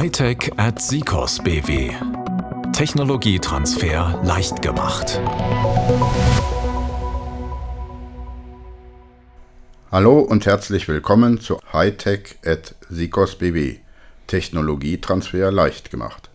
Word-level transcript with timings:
Hightech 0.00 0.50
at 0.56 0.80
Sikos 0.80 1.40
BW. 1.40 1.92
Technologietransfer 2.72 4.18
leicht 4.24 4.62
gemacht. 4.62 5.20
Hallo 9.92 10.20
und 10.20 10.46
herzlich 10.46 10.88
willkommen 10.88 11.38
zu 11.38 11.60
Hightech 11.74 12.38
at 12.46 12.74
Sikos 12.88 13.36
BW. 13.36 13.76
Technologietransfer 14.26 15.52
leicht 15.52 15.90
gemacht. 15.90 16.30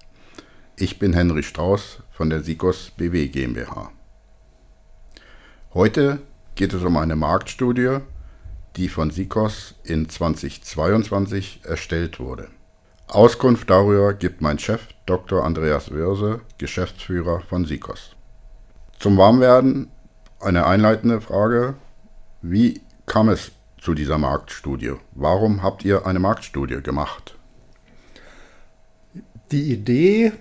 Ich 0.76 1.00
bin 1.00 1.14
Henry 1.14 1.42
Strauß 1.42 2.04
von 2.12 2.30
der 2.30 2.44
Sikos 2.44 2.92
BW 2.96 3.30
GmbH. 3.30 3.92
Heute 5.74 6.20
geht 6.54 6.72
es 6.72 6.84
um 6.84 6.98
eine 6.98 7.16
Marktstudie, 7.16 7.98
die 8.76 8.90
von 8.90 9.10
Sikos 9.10 9.74
in 9.84 10.08
2022 10.08 11.62
erstellt 11.64 12.20
wurde. 12.20 12.50
Auskunft 13.08 13.70
darüber 13.70 14.14
gibt 14.14 14.42
mein 14.42 14.60
Chef 14.60 14.82
Dr. 15.06 15.44
Andreas 15.44 15.92
Wörse, 15.92 16.42
Geschäftsführer 16.58 17.42
von 17.42 17.66
Sikos. 17.66 18.16
Zum 19.00 19.18
Warmwerden 19.18 19.90
eine 20.40 20.66
einleitende 20.66 21.22
Frage. 21.22 21.76
Wie 22.42 22.82
kam 23.06 23.30
es 23.30 23.52
zu 23.80 23.94
dieser 23.94 24.18
Marktstudie? 24.18 24.94
Warum 25.12 25.62
habt 25.62 25.86
ihr 25.86 26.06
eine 26.06 26.20
Marktstudie 26.20 26.82
gemacht? 26.82 27.36
Die 29.52 29.72
Idee 29.72 30.34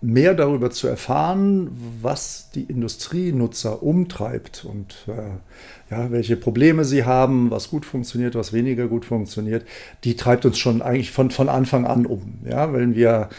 mehr 0.00 0.34
darüber 0.34 0.70
zu 0.70 0.86
erfahren, 0.88 1.70
was 2.02 2.50
die 2.54 2.64
Industrienutzer 2.64 3.82
umtreibt 3.82 4.64
und 4.64 4.94
äh, 5.08 5.90
ja, 5.90 6.10
welche 6.10 6.36
Probleme 6.36 6.84
sie 6.84 7.04
haben, 7.04 7.50
was 7.50 7.70
gut 7.70 7.86
funktioniert, 7.86 8.34
was 8.34 8.52
weniger 8.52 8.88
gut 8.88 9.04
funktioniert, 9.04 9.64
die 10.04 10.16
treibt 10.16 10.44
uns 10.44 10.58
schon 10.58 10.82
eigentlich 10.82 11.12
von, 11.12 11.30
von 11.30 11.48
Anfang 11.48 11.86
an 11.86 12.06
um. 12.06 12.40
Ja, 12.44 12.72
wenn 12.72 12.94
wir 12.94 13.30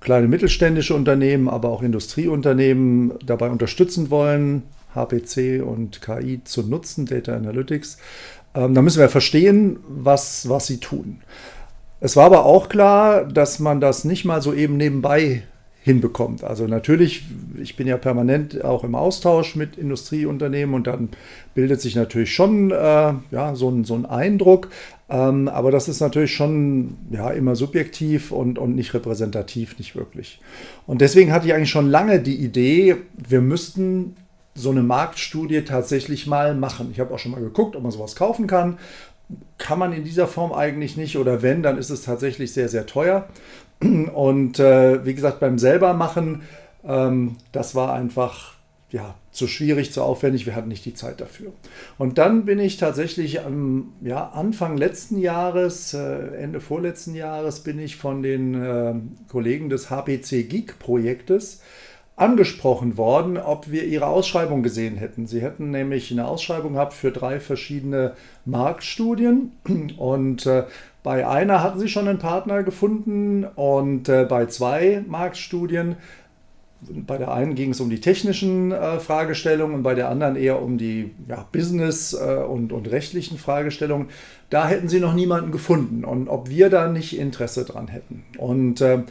kleine 0.00 0.28
mittelständische 0.28 0.94
Unternehmen, 0.94 1.48
aber 1.48 1.70
auch 1.70 1.82
Industrieunternehmen 1.82 3.14
dabei 3.24 3.50
unterstützen 3.50 4.10
wollen, 4.10 4.62
HPC 4.94 5.62
und 5.66 6.00
KI 6.00 6.42
zu 6.44 6.62
nutzen, 6.62 7.06
Data 7.06 7.34
Analytics, 7.34 7.98
ähm, 8.54 8.74
dann 8.74 8.84
müssen 8.84 9.00
wir 9.00 9.08
verstehen, 9.08 9.78
was, 9.88 10.48
was 10.48 10.66
sie 10.66 10.78
tun. 10.78 11.22
Es 12.00 12.16
war 12.16 12.26
aber 12.26 12.44
auch 12.44 12.68
klar, 12.68 13.24
dass 13.24 13.58
man 13.58 13.80
das 13.80 14.04
nicht 14.04 14.24
mal 14.24 14.42
so 14.42 14.52
eben 14.52 14.76
nebenbei 14.76 15.42
hinbekommt. 15.84 16.42
Also 16.42 16.66
natürlich, 16.66 17.24
ich 17.60 17.76
bin 17.76 17.86
ja 17.86 17.98
permanent 17.98 18.64
auch 18.64 18.84
im 18.84 18.94
Austausch 18.94 19.54
mit 19.54 19.76
Industrieunternehmen 19.76 20.74
und 20.74 20.86
dann 20.86 21.10
bildet 21.54 21.82
sich 21.82 21.94
natürlich 21.94 22.34
schon 22.34 22.70
äh, 22.70 22.74
ja, 23.30 23.54
so, 23.54 23.68
ein, 23.68 23.84
so 23.84 23.94
ein 23.94 24.06
Eindruck, 24.06 24.70
ähm, 25.10 25.46
aber 25.46 25.70
das 25.70 25.86
ist 25.88 26.00
natürlich 26.00 26.34
schon 26.34 26.96
ja, 27.10 27.30
immer 27.30 27.54
subjektiv 27.54 28.32
und, 28.32 28.58
und 28.58 28.74
nicht 28.74 28.94
repräsentativ, 28.94 29.76
nicht 29.76 29.94
wirklich. 29.94 30.40
Und 30.86 31.02
deswegen 31.02 31.32
hatte 31.32 31.46
ich 31.46 31.52
eigentlich 31.52 31.68
schon 31.68 31.90
lange 31.90 32.18
die 32.18 32.36
Idee, 32.36 32.96
wir 33.14 33.42
müssten 33.42 34.16
so 34.54 34.70
eine 34.70 34.82
Marktstudie 34.82 35.64
tatsächlich 35.64 36.26
mal 36.26 36.54
machen. 36.54 36.88
Ich 36.92 37.00
habe 37.00 37.12
auch 37.12 37.18
schon 37.18 37.32
mal 37.32 37.42
geguckt, 37.42 37.76
ob 37.76 37.82
man 37.82 37.92
sowas 37.92 38.16
kaufen 38.16 38.46
kann. 38.46 38.78
Kann 39.58 39.78
man 39.78 39.92
in 39.92 40.04
dieser 40.04 40.28
Form 40.28 40.52
eigentlich 40.52 40.96
nicht 40.96 41.18
oder 41.18 41.42
wenn, 41.42 41.62
dann 41.62 41.76
ist 41.76 41.90
es 41.90 42.02
tatsächlich 42.02 42.54
sehr, 42.54 42.70
sehr 42.70 42.86
teuer. 42.86 43.28
Und 43.80 44.58
äh, 44.58 45.04
wie 45.04 45.14
gesagt, 45.14 45.40
beim 45.40 45.58
selbermachen, 45.58 46.42
ähm, 46.84 47.36
das 47.52 47.74
war 47.74 47.92
einfach 47.92 48.54
ja, 48.94 49.16
zu 49.32 49.48
schwierig, 49.48 49.92
zu 49.92 50.02
aufwendig, 50.02 50.46
wir 50.46 50.54
hatten 50.54 50.68
nicht 50.68 50.84
die 50.84 50.94
Zeit 50.94 51.20
dafür. 51.20 51.52
Und 51.98 52.16
dann 52.18 52.44
bin 52.44 52.60
ich 52.60 52.76
tatsächlich 52.76 53.44
am 53.44 53.92
ja, 54.00 54.28
Anfang 54.28 54.76
letzten 54.76 55.18
Jahres, 55.18 55.94
äh, 55.94 56.28
Ende 56.36 56.60
vorletzten 56.60 57.16
Jahres, 57.16 57.60
bin 57.60 57.80
ich 57.80 57.96
von 57.96 58.22
den 58.22 58.54
äh, 58.54 58.94
Kollegen 59.28 59.68
des 59.68 59.90
HPC 59.90 60.48
Geek 60.48 60.78
Projektes 60.78 61.60
angesprochen 62.14 62.96
worden, 62.96 63.36
ob 63.36 63.72
wir 63.72 63.84
ihre 63.84 64.06
Ausschreibung 64.06 64.62
gesehen 64.62 64.96
hätten. 64.96 65.26
Sie 65.26 65.42
hätten 65.42 65.72
nämlich 65.72 66.12
eine 66.12 66.28
Ausschreibung 66.28 66.74
gehabt 66.74 66.92
für 66.92 67.10
drei 67.10 67.40
verschiedene 67.40 68.12
Marktstudien 68.44 69.50
und 69.96 70.46
äh, 70.46 70.64
bei 71.04 71.28
einer 71.28 71.62
hatten 71.62 71.78
sie 71.78 71.88
schon 71.88 72.08
einen 72.08 72.18
Partner 72.18 72.62
gefunden 72.62 73.44
und 73.44 74.08
äh, 74.08 74.24
bei 74.24 74.46
zwei 74.46 75.04
Marktstudien, 75.06 75.96
bei 76.80 77.18
der 77.18 77.30
einen 77.30 77.54
ging 77.54 77.72
es 77.72 77.80
um 77.80 77.90
die 77.90 78.00
technischen 78.00 78.72
äh, 78.72 78.98
Fragestellungen 78.98 79.76
und 79.76 79.82
bei 79.82 79.94
der 79.94 80.08
anderen 80.08 80.34
eher 80.34 80.62
um 80.62 80.78
die 80.78 81.10
ja, 81.28 81.46
Business- 81.52 82.14
äh, 82.14 82.36
und, 82.36 82.72
und 82.72 82.90
rechtlichen 82.90 83.36
Fragestellungen. 83.36 84.08
Da 84.48 84.66
hätten 84.66 84.88
sie 84.88 84.98
noch 84.98 85.14
niemanden 85.14 85.52
gefunden 85.52 86.06
und 86.06 86.28
ob 86.28 86.48
wir 86.48 86.70
da 86.70 86.88
nicht 86.88 87.18
Interesse 87.18 87.66
dran 87.66 87.88
hätten. 87.88 88.24
Und 88.38 88.80
äh, 88.80 89.02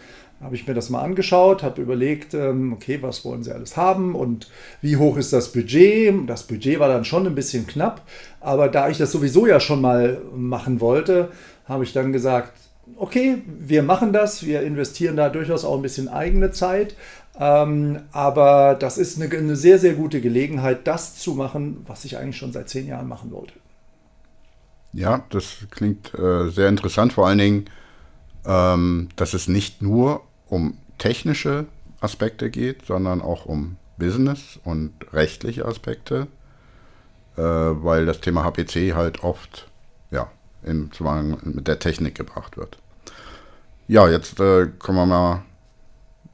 habe 0.41 0.55
ich 0.55 0.67
mir 0.67 0.73
das 0.73 0.89
mal 0.89 1.01
angeschaut, 1.01 1.63
habe 1.63 1.81
überlegt, 1.81 2.33
ähm, 2.33 2.73
okay, 2.73 2.97
was 3.01 3.23
wollen 3.23 3.43
sie 3.43 3.53
alles 3.53 3.77
haben 3.77 4.13
und 4.13 4.49
wie 4.81 4.97
hoch 4.97 5.17
ist 5.17 5.31
das 5.31 5.51
Budget. 5.51 6.27
Das 6.27 6.43
Budget 6.43 6.79
war 6.79 6.89
dann 6.89 7.05
schon 7.05 7.25
ein 7.25 7.35
bisschen 7.35 7.65
knapp, 7.65 8.01
aber 8.41 8.67
da 8.67 8.89
ich 8.89 8.97
das 8.97 9.11
sowieso 9.11 9.47
ja 9.47 9.59
schon 9.59 9.79
mal 9.79 10.21
machen 10.35 10.81
wollte, 10.81 11.29
habe 11.65 11.83
ich 11.83 11.93
dann 11.93 12.11
gesagt, 12.11 12.53
okay, 12.97 13.41
wir 13.45 13.83
machen 13.83 14.13
das, 14.13 14.45
wir 14.45 14.61
investieren 14.61 15.15
da 15.15 15.29
durchaus 15.29 15.63
auch 15.65 15.75
ein 15.75 15.81
bisschen 15.81 16.09
eigene 16.09 16.51
Zeit, 16.51 16.95
ähm, 17.39 18.01
aber 18.11 18.75
das 18.75 18.97
ist 18.97 19.21
eine, 19.21 19.35
eine, 19.35 19.55
sehr, 19.55 19.79
sehr 19.79 19.93
gute 19.93 20.21
Gelegenheit, 20.21 20.85
das 20.87 21.15
zu 21.17 21.33
machen, 21.33 21.83
was 21.87 22.05
ich 22.05 22.17
eigentlich 22.17 22.37
schon 22.37 22.51
seit 22.51 22.69
zehn 22.69 22.87
Jahren 22.87 23.07
machen 23.07 23.31
wollte. 23.31 23.53
Ja, 24.91 25.23
das 25.29 25.57
klingt 25.71 26.13
äh, 26.13 26.49
sehr 26.49 26.69
interessant, 26.69 27.13
vor 27.13 27.27
allen 27.27 27.39
Dingen, 27.39 27.65
ähm, 28.45 29.09
dass 29.15 29.33
es 29.33 29.47
nicht 29.47 29.81
nur 29.81 30.21
um 30.47 30.77
technische 30.99 31.65
Aspekte 31.99 32.51
geht, 32.51 32.85
sondern 32.85 33.21
auch 33.21 33.45
um 33.45 33.77
Business 33.97 34.59
und 34.63 34.93
rechtliche 35.11 35.65
Aspekte, 35.65 36.27
äh, 37.37 37.41
weil 37.41 38.05
das 38.05 38.21
Thema 38.21 38.43
HPC 38.43 38.93
halt 38.93 39.23
oft 39.23 39.67
im 40.65 40.91
Zusammenhang 40.91 41.39
mit 41.43 41.67
der 41.67 41.79
Technik 41.79 42.15
gebracht 42.15 42.57
wird. 42.57 42.77
Ja, 43.87 44.09
jetzt 44.09 44.39
äh, 44.39 44.67
kommen 44.79 44.97
wir 44.97 45.05
mal 45.05 45.33
ein 45.35 45.43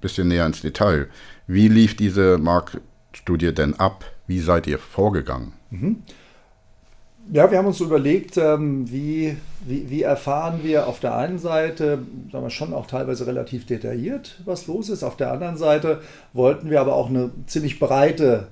bisschen 0.01 0.27
näher 0.27 0.45
ins 0.45 0.61
Detail. 0.61 1.07
Wie 1.47 1.67
lief 1.67 1.95
diese 1.95 2.37
Marktstudie 2.37 3.53
denn 3.53 3.79
ab? 3.79 4.05
Wie 4.27 4.39
seid 4.39 4.67
ihr 4.67 4.77
vorgegangen? 4.77 5.53
Mhm. 5.71 6.03
Ja, 7.31 7.51
wir 7.51 7.59
haben 7.59 7.67
uns 7.67 7.79
überlegt, 7.79 8.37
ähm, 8.37 8.91
wie, 8.91 9.37
wie, 9.63 9.87
wie, 9.89 10.01
erfahren 10.01 10.61
wir 10.63 10.87
auf 10.87 10.99
der 10.99 11.15
einen 11.15 11.37
Seite, 11.37 11.99
sagen 12.31 12.43
wir 12.43 12.49
schon 12.49 12.73
auch 12.73 12.87
teilweise 12.87 13.27
relativ 13.27 13.67
detailliert, 13.67 14.41
was 14.45 14.65
los 14.65 14.89
ist. 14.89 15.03
Auf 15.03 15.15
der 15.15 15.31
anderen 15.31 15.55
Seite 15.55 16.01
wollten 16.33 16.71
wir 16.71 16.81
aber 16.81 16.95
auch 16.95 17.09
eine 17.09 17.29
ziemlich 17.45 17.79
breite 17.79 18.47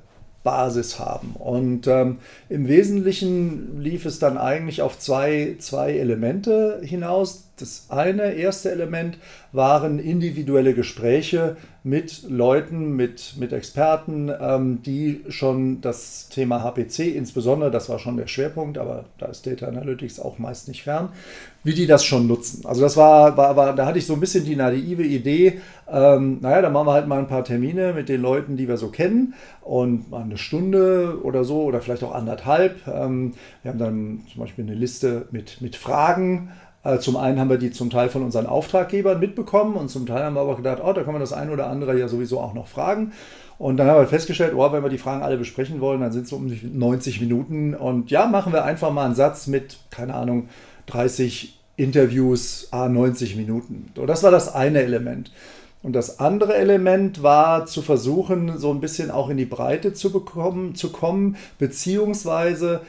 Basis 0.47 0.97
haben. 0.97 1.35
Und 1.37 1.87
ähm, 1.87 2.19
im 2.47 2.69
Wesentlichen 2.69 3.81
lief 3.81 4.05
es 4.05 4.17
dann 4.17 4.37
eigentlich 4.37 4.81
auf 4.81 4.97
zwei, 4.97 5.57
zwei 5.59 5.97
Elemente 5.97 6.79
hinaus. 6.81 7.46
Das 7.57 7.87
eine, 7.89 8.33
erste 8.33 8.69
Element 8.69 9.17
waren 9.51 9.97
individuelle 9.97 10.75
Gespräche 10.75 11.57
mit 11.83 12.23
Leuten, 12.29 12.95
mit, 12.95 13.33
mit 13.39 13.51
Experten, 13.51 14.29
ähm, 14.39 14.83
die 14.83 15.23
schon 15.29 15.81
das 15.81 16.29
Thema 16.29 16.61
HPC 16.61 17.15
insbesondere, 17.15 17.71
das 17.71 17.89
war 17.89 17.97
schon 17.97 18.17
der 18.17 18.27
Schwerpunkt, 18.27 18.77
aber 18.77 19.05
da 19.17 19.27
ist 19.27 19.47
Data 19.47 19.67
Analytics 19.67 20.19
auch 20.19 20.37
meist 20.37 20.67
nicht 20.67 20.83
fern, 20.83 21.09
wie 21.63 21.73
die 21.73 21.87
das 21.87 22.05
schon 22.05 22.27
nutzen. 22.27 22.65
Also 22.65 22.81
das 22.81 22.95
war, 22.95 23.37
war, 23.37 23.55
war 23.55 23.73
da 23.73 23.87
hatte 23.87 23.97
ich 23.97 24.05
so 24.05 24.13
ein 24.13 24.19
bisschen 24.19 24.45
die 24.45 24.55
naive 24.55 25.03
Idee, 25.03 25.59
ähm, 25.89 26.37
naja, 26.41 26.61
dann 26.61 26.73
machen 26.73 26.87
wir 26.87 26.93
halt 26.93 27.07
mal 27.07 27.19
ein 27.19 27.27
paar 27.27 27.43
Termine 27.43 27.93
mit 27.93 28.07
den 28.07 28.21
Leuten, 28.21 28.57
die 28.57 28.67
wir 28.67 28.77
so 28.77 28.89
kennen 28.89 29.33
und 29.61 30.11
mal 30.11 30.21
eine 30.21 30.37
Stunde 30.37 31.21
oder 31.23 31.43
so 31.43 31.63
oder 31.63 31.81
vielleicht 31.81 32.03
auch 32.03 32.13
anderthalb. 32.13 32.85
Ähm, 32.87 33.33
wir 33.63 33.71
haben 33.71 33.79
dann 33.79 34.21
zum 34.31 34.41
Beispiel 34.41 34.65
eine 34.65 34.75
Liste 34.75 35.27
mit, 35.31 35.61
mit 35.61 35.75
Fragen, 35.75 36.51
zum 36.95 37.17
einen 37.17 37.39
haben 37.39 37.49
wir 37.49 37.57
die 37.57 37.71
zum 37.71 37.89
Teil 37.89 38.09
von 38.09 38.23
unseren 38.23 38.45
Auftraggebern 38.45 39.19
mitbekommen 39.19 39.75
und 39.75 39.89
zum 39.89 40.05
Teil 40.05 40.23
haben 40.23 40.35
wir 40.35 40.41
aber 40.41 40.55
gedacht, 40.55 40.81
oh, 40.83 40.93
da 40.93 41.03
kann 41.03 41.13
man 41.13 41.21
das 41.21 41.33
eine 41.33 41.51
oder 41.51 41.67
andere 41.67 41.99
ja 41.99 42.07
sowieso 42.07 42.39
auch 42.39 42.53
noch 42.53 42.67
fragen. 42.67 43.11
Und 43.59 43.77
dann 43.77 43.87
haben 43.87 43.99
wir 43.99 44.07
festgestellt, 44.07 44.53
oh, 44.55 44.71
wenn 44.71 44.83
wir 44.83 44.89
die 44.89 44.97
Fragen 44.97 45.23
alle 45.23 45.37
besprechen 45.37 45.81
wollen, 45.81 46.01
dann 46.01 46.11
sind 46.11 46.25
es 46.27 46.31
um 46.31 46.47
90 46.47 47.21
Minuten. 47.21 47.73
Und 47.73 48.11
ja, 48.11 48.27
machen 48.27 48.53
wir 48.53 48.63
einfach 48.63 48.91
mal 48.91 49.05
einen 49.05 49.15
Satz 49.15 49.47
mit, 49.47 49.77
keine 49.89 50.13
Ahnung, 50.13 50.49
30 50.85 51.59
Interviews, 51.75 52.69
a 52.71 52.87
90 52.87 53.35
Minuten. 53.35 53.91
So, 53.95 54.05
das 54.05 54.23
war 54.23 54.31
das 54.31 54.53
eine 54.53 54.81
Element. 54.81 55.31
Und 55.83 55.93
das 55.93 56.19
andere 56.19 56.55
Element 56.55 57.23
war 57.23 57.65
zu 57.65 57.81
versuchen, 57.81 58.57
so 58.57 58.71
ein 58.71 58.79
bisschen 58.79 59.11
auch 59.11 59.29
in 59.29 59.37
die 59.37 59.45
Breite 59.45 59.93
zu, 59.93 60.11
bekommen, 60.11 60.75
zu 60.75 60.91
kommen, 60.91 61.37
beziehungsweise 61.59 62.81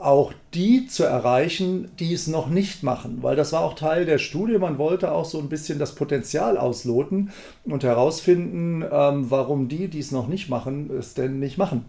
auch 0.00 0.32
die 0.54 0.86
zu 0.86 1.04
erreichen, 1.04 1.90
die 1.98 2.14
es 2.14 2.26
noch 2.26 2.48
nicht 2.48 2.82
machen, 2.82 3.18
weil 3.20 3.36
das 3.36 3.52
war 3.52 3.60
auch 3.60 3.74
Teil 3.74 4.06
der 4.06 4.18
Studie. 4.18 4.58
Man 4.58 4.78
wollte 4.78 5.12
auch 5.12 5.26
so 5.26 5.38
ein 5.38 5.48
bisschen 5.48 5.78
das 5.78 5.94
Potenzial 5.94 6.56
ausloten 6.56 7.30
und 7.64 7.84
herausfinden, 7.84 8.82
ähm, 8.90 9.30
warum 9.30 9.68
die, 9.68 9.88
die 9.88 9.98
es 9.98 10.10
noch 10.10 10.26
nicht 10.26 10.48
machen, 10.48 10.90
es 10.98 11.14
denn 11.14 11.38
nicht 11.38 11.58
machen. 11.58 11.84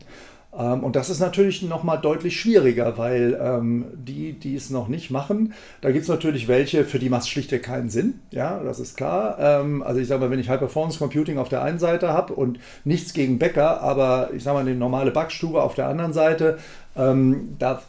Ähm, 0.54 0.84
und 0.84 0.98
das 0.98 1.10
ist 1.10 1.22
natürlich 1.22 1.62
nochmal 1.62 2.02
deutlich 2.02 2.38
schwieriger, 2.38 2.98
weil 2.98 3.40
ähm, 3.42 3.86
die, 3.94 4.34
die 4.34 4.56
es 4.56 4.69
noch 4.69 4.90
nicht 4.90 5.10
machen, 5.10 5.54
da 5.80 5.92
gibt 5.92 6.04
es 6.04 6.10
natürlich 6.10 6.50
welche, 6.50 6.84
für 6.84 7.00
die 7.00 7.07
macht 7.07 7.22
es 7.22 7.30
schlichtweg 7.30 7.64
keinen 7.64 7.90
Sinn. 7.90 8.19
Ja, 8.31 8.62
das 8.62 8.81
ist 8.81 8.98
klar. 8.98 9.38
Also 9.86 10.02
ich 10.02 10.07
sage 10.10 10.19
mal, 10.19 10.31
wenn 10.31 10.40
ich 10.40 10.50
High 10.50 10.60
Performance 10.60 11.00
Computing 11.00 11.38
auf 11.38 11.48
der 11.48 11.64
einen 11.64 11.80
Seite 11.80 12.10
habe 12.10 12.34
und 12.34 12.60
nichts 12.84 13.14
gegen 13.14 13.40
Bäcker, 13.40 13.81
aber 13.81 14.31
ich 14.36 14.44
sage 14.44 14.56
mal, 14.56 14.62
eine 14.62 14.75
normale 14.75 15.12
Backstube 15.12 15.64
auf 15.64 15.75
der 15.75 15.88
anderen 15.88 16.12
Seite, 16.12 16.57
ähm, 16.98 17.56
da, 17.57 17.81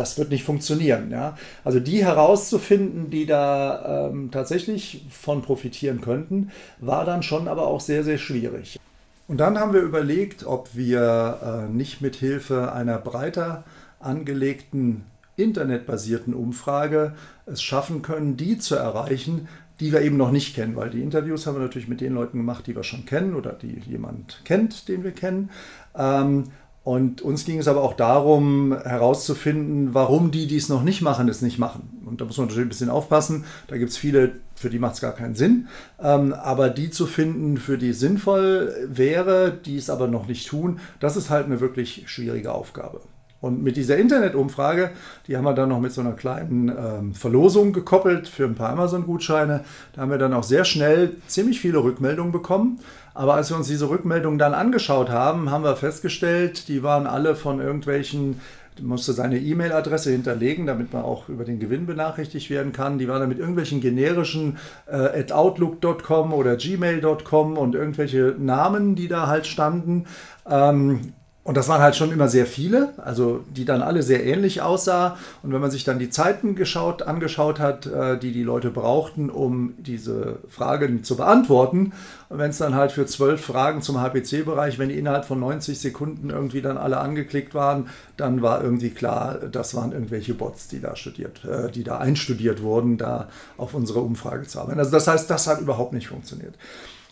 das 0.00 0.16
wird 0.18 0.30
nicht 0.30 0.44
funktionieren. 0.44 1.10
Ja? 1.10 1.36
Also 1.62 1.78
die 1.78 2.02
herauszufinden, 2.02 3.10
die 3.10 3.26
da 3.26 4.08
ähm, 4.08 4.30
tatsächlich 4.30 5.04
von 5.10 5.42
profitieren 5.42 6.00
könnten, 6.00 6.50
war 6.78 7.04
dann 7.04 7.22
schon 7.22 7.48
aber 7.48 7.66
auch 7.66 7.80
sehr, 7.80 8.02
sehr 8.02 8.18
schwierig. 8.18 8.80
Und 9.28 9.38
dann 9.38 9.58
haben 9.58 9.74
wir 9.74 9.82
überlegt, 9.82 10.44
ob 10.46 10.74
wir 10.74 11.68
äh, 11.68 11.72
nicht 11.72 12.00
mit 12.00 12.16
Hilfe 12.16 12.72
einer 12.72 12.98
breiter 12.98 13.64
angelegten 14.00 15.04
internetbasierten 15.36 16.34
Umfrage 16.34 17.14
es 17.46 17.62
schaffen 17.62 18.02
können, 18.02 18.36
die 18.36 18.58
zu 18.58 18.76
erreichen, 18.76 19.48
die 19.80 19.92
wir 19.92 20.00
eben 20.00 20.16
noch 20.16 20.30
nicht 20.30 20.54
kennen, 20.54 20.76
weil 20.76 20.90
die 20.90 21.02
Interviews 21.02 21.46
haben 21.46 21.56
wir 21.56 21.62
natürlich 21.62 21.88
mit 21.88 22.00
den 22.00 22.14
Leuten 22.14 22.38
gemacht, 22.38 22.66
die 22.66 22.74
wir 22.74 22.84
schon 22.84 23.06
kennen 23.06 23.34
oder 23.34 23.52
die 23.52 23.80
jemand 23.86 24.42
kennt, 24.44 24.88
den 24.88 25.04
wir 25.04 25.12
kennen. 25.12 25.50
Ähm, 25.94 26.44
und 26.90 27.22
uns 27.22 27.44
ging 27.44 27.60
es 27.60 27.68
aber 27.68 27.82
auch 27.82 27.94
darum, 27.94 28.76
herauszufinden, 28.82 29.94
warum 29.94 30.32
die, 30.32 30.48
die 30.48 30.56
es 30.56 30.68
noch 30.68 30.82
nicht 30.82 31.02
machen, 31.02 31.28
es 31.28 31.40
nicht 31.40 31.56
machen. 31.56 32.02
Und 32.04 32.20
da 32.20 32.24
muss 32.24 32.36
man 32.36 32.48
natürlich 32.48 32.66
ein 32.66 32.68
bisschen 32.68 32.90
aufpassen. 32.90 33.44
Da 33.68 33.78
gibt 33.78 33.92
es 33.92 33.96
viele, 33.96 34.32
für 34.56 34.70
die 34.70 34.80
macht 34.80 34.94
es 34.94 35.00
gar 35.00 35.12
keinen 35.12 35.36
Sinn. 35.36 35.68
Ähm, 36.02 36.32
aber 36.32 36.68
die 36.68 36.90
zu 36.90 37.06
finden, 37.06 37.58
für 37.58 37.78
die 37.78 37.90
es 37.90 38.00
sinnvoll 38.00 38.74
wäre, 38.88 39.56
die 39.64 39.76
es 39.76 39.88
aber 39.88 40.08
noch 40.08 40.26
nicht 40.26 40.48
tun, 40.48 40.80
das 40.98 41.16
ist 41.16 41.30
halt 41.30 41.46
eine 41.46 41.60
wirklich 41.60 42.02
schwierige 42.06 42.50
Aufgabe. 42.52 43.02
Und 43.40 43.62
mit 43.62 43.76
dieser 43.76 43.96
Internetumfrage, 43.96 44.90
die 45.26 45.36
haben 45.36 45.44
wir 45.44 45.54
dann 45.54 45.70
noch 45.70 45.80
mit 45.80 45.92
so 45.92 46.02
einer 46.02 46.12
kleinen 46.12 46.68
ähm, 46.68 47.14
Verlosung 47.14 47.72
gekoppelt 47.72 48.28
für 48.28 48.44
ein 48.44 48.54
paar 48.54 48.70
Amazon-Gutscheine. 48.70 49.64
Da 49.94 50.02
haben 50.02 50.10
wir 50.10 50.18
dann 50.18 50.34
auch 50.34 50.42
sehr 50.42 50.64
schnell 50.66 51.16
ziemlich 51.26 51.58
viele 51.60 51.82
Rückmeldungen 51.82 52.32
bekommen. 52.32 52.80
Aber 53.14 53.34
als 53.34 53.50
wir 53.50 53.56
uns 53.56 53.66
diese 53.66 53.88
Rückmeldungen 53.88 54.38
dann 54.38 54.52
angeschaut 54.52 55.08
haben, 55.08 55.50
haben 55.50 55.64
wir 55.64 55.74
festgestellt, 55.76 56.68
die 56.68 56.82
waren 56.82 57.06
alle 57.06 57.34
von 57.34 57.60
irgendwelchen, 57.60 58.40
musste 58.80 59.14
seine 59.14 59.38
E-Mail-Adresse 59.38 60.10
hinterlegen, 60.10 60.66
damit 60.66 60.92
man 60.92 61.02
auch 61.02 61.30
über 61.30 61.44
den 61.44 61.58
Gewinn 61.58 61.86
benachrichtigt 61.86 62.50
werden 62.50 62.72
kann. 62.72 62.98
Die 62.98 63.08
waren 63.08 63.20
dann 63.20 63.28
mit 63.30 63.38
irgendwelchen 63.38 63.80
generischen 63.80 64.58
äh, 64.86 65.32
outlook.com 65.32 66.34
oder 66.34 66.56
gmail.com 66.56 67.56
und 67.56 67.74
irgendwelche 67.74 68.34
Namen, 68.38 68.96
die 68.96 69.08
da 69.08 69.26
halt 69.26 69.46
standen. 69.46 70.04
Ähm, 70.48 71.14
und 71.50 71.56
das 71.56 71.66
waren 71.66 71.82
halt 71.82 71.96
schon 71.96 72.12
immer 72.12 72.28
sehr 72.28 72.46
viele, 72.46 72.90
also 72.98 73.40
die 73.50 73.64
dann 73.64 73.82
alle 73.82 74.04
sehr 74.04 74.24
ähnlich 74.24 74.62
aussahen. 74.62 75.18
Und 75.42 75.52
wenn 75.52 75.60
man 75.60 75.72
sich 75.72 75.82
dann 75.82 75.98
die 75.98 76.08
Zeiten 76.08 76.54
geschaut, 76.54 77.02
angeschaut 77.02 77.58
hat, 77.58 77.86
äh, 77.86 78.16
die 78.16 78.30
die 78.30 78.44
Leute 78.44 78.70
brauchten, 78.70 79.30
um 79.30 79.74
diese 79.76 80.38
Fragen 80.48 81.02
zu 81.02 81.16
beantworten, 81.16 81.92
und 82.28 82.38
wenn 82.38 82.50
es 82.50 82.58
dann 82.58 82.76
halt 82.76 82.92
für 82.92 83.04
zwölf 83.04 83.44
Fragen 83.44 83.82
zum 83.82 84.00
HPC-Bereich, 84.00 84.78
wenn 84.78 84.90
die 84.90 84.94
innerhalb 84.96 85.24
von 85.24 85.40
90 85.40 85.80
Sekunden 85.80 86.30
irgendwie 86.30 86.62
dann 86.62 86.78
alle 86.78 86.98
angeklickt 86.98 87.52
waren, 87.52 87.88
dann 88.16 88.42
war 88.42 88.62
irgendwie 88.62 88.90
klar, 88.90 89.38
das 89.50 89.74
waren 89.74 89.90
irgendwelche 89.90 90.34
Bots, 90.34 90.68
die 90.68 90.80
da 90.80 90.94
studiert, 90.94 91.44
äh, 91.44 91.68
die 91.72 91.82
da 91.82 91.98
einstudiert 91.98 92.62
wurden, 92.62 92.96
da 92.96 93.26
auf 93.56 93.74
unsere 93.74 93.98
Umfrage 93.98 94.46
zu 94.46 94.60
arbeiten. 94.60 94.78
Also 94.78 94.92
das 94.92 95.08
heißt, 95.08 95.28
das 95.28 95.48
hat 95.48 95.60
überhaupt 95.60 95.94
nicht 95.94 96.06
funktioniert. 96.06 96.54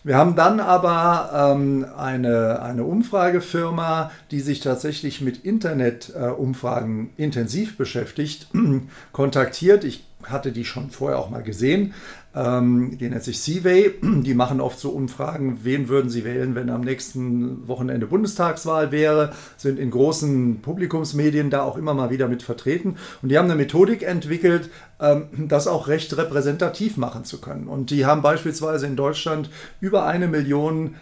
Wir 0.03 0.15
haben 0.15 0.35
dann 0.35 0.59
aber 0.59 1.53
ähm, 1.55 1.85
eine, 1.97 2.61
eine 2.61 2.83
Umfragefirma, 2.83 4.11
die 4.31 4.39
sich 4.39 4.61
tatsächlich 4.61 5.21
mit 5.21 5.43
Internetumfragen 5.43 7.09
äh, 7.17 7.23
intensiv 7.23 7.77
beschäftigt, 7.77 8.47
kontaktiert. 9.11 9.83
Ich 9.83 10.05
hatte 10.23 10.51
die 10.51 10.65
schon 10.65 10.89
vorher 10.89 11.19
auch 11.19 11.29
mal 11.29 11.43
gesehen. 11.43 11.93
Ähm, 12.35 12.97
die 12.99 13.09
nennt 13.09 13.23
sich 13.23 13.39
Seaway. 13.41 13.95
Die 14.01 14.33
machen 14.33 14.61
oft 14.61 14.79
so 14.79 14.91
Umfragen, 14.91 15.59
wen 15.63 15.89
würden 15.89 16.09
sie 16.09 16.23
wählen, 16.23 16.53
wenn 16.53 16.69
am 16.69 16.81
nächsten 16.81 17.67
Wochenende 17.67 18.05
Bundestagswahl 18.05 18.91
wäre, 18.91 19.33
sind 19.57 19.79
in 19.79 19.89
großen 19.89 20.61
Publikumsmedien 20.61 21.49
da 21.49 21.63
auch 21.63 21.75
immer 21.75 21.93
mal 21.93 22.11
wieder 22.11 22.27
mit 22.27 22.43
vertreten. 22.43 22.97
Und 23.21 23.29
die 23.29 23.37
haben 23.37 23.45
eine 23.45 23.55
Methodik 23.55 24.03
entwickelt, 24.03 24.69
ähm, 24.99 25.27
das 25.47 25.67
auch 25.67 25.87
recht 25.87 26.15
repräsentativ 26.17 26.97
machen 26.97 27.25
zu 27.25 27.41
können. 27.41 27.67
Und 27.67 27.89
die 27.89 28.05
haben 28.05 28.21
beispielsweise 28.21 28.85
in 28.85 28.95
Deutschland 28.95 29.49
über 29.81 30.05
eine 30.05 30.27
Million 30.27 30.95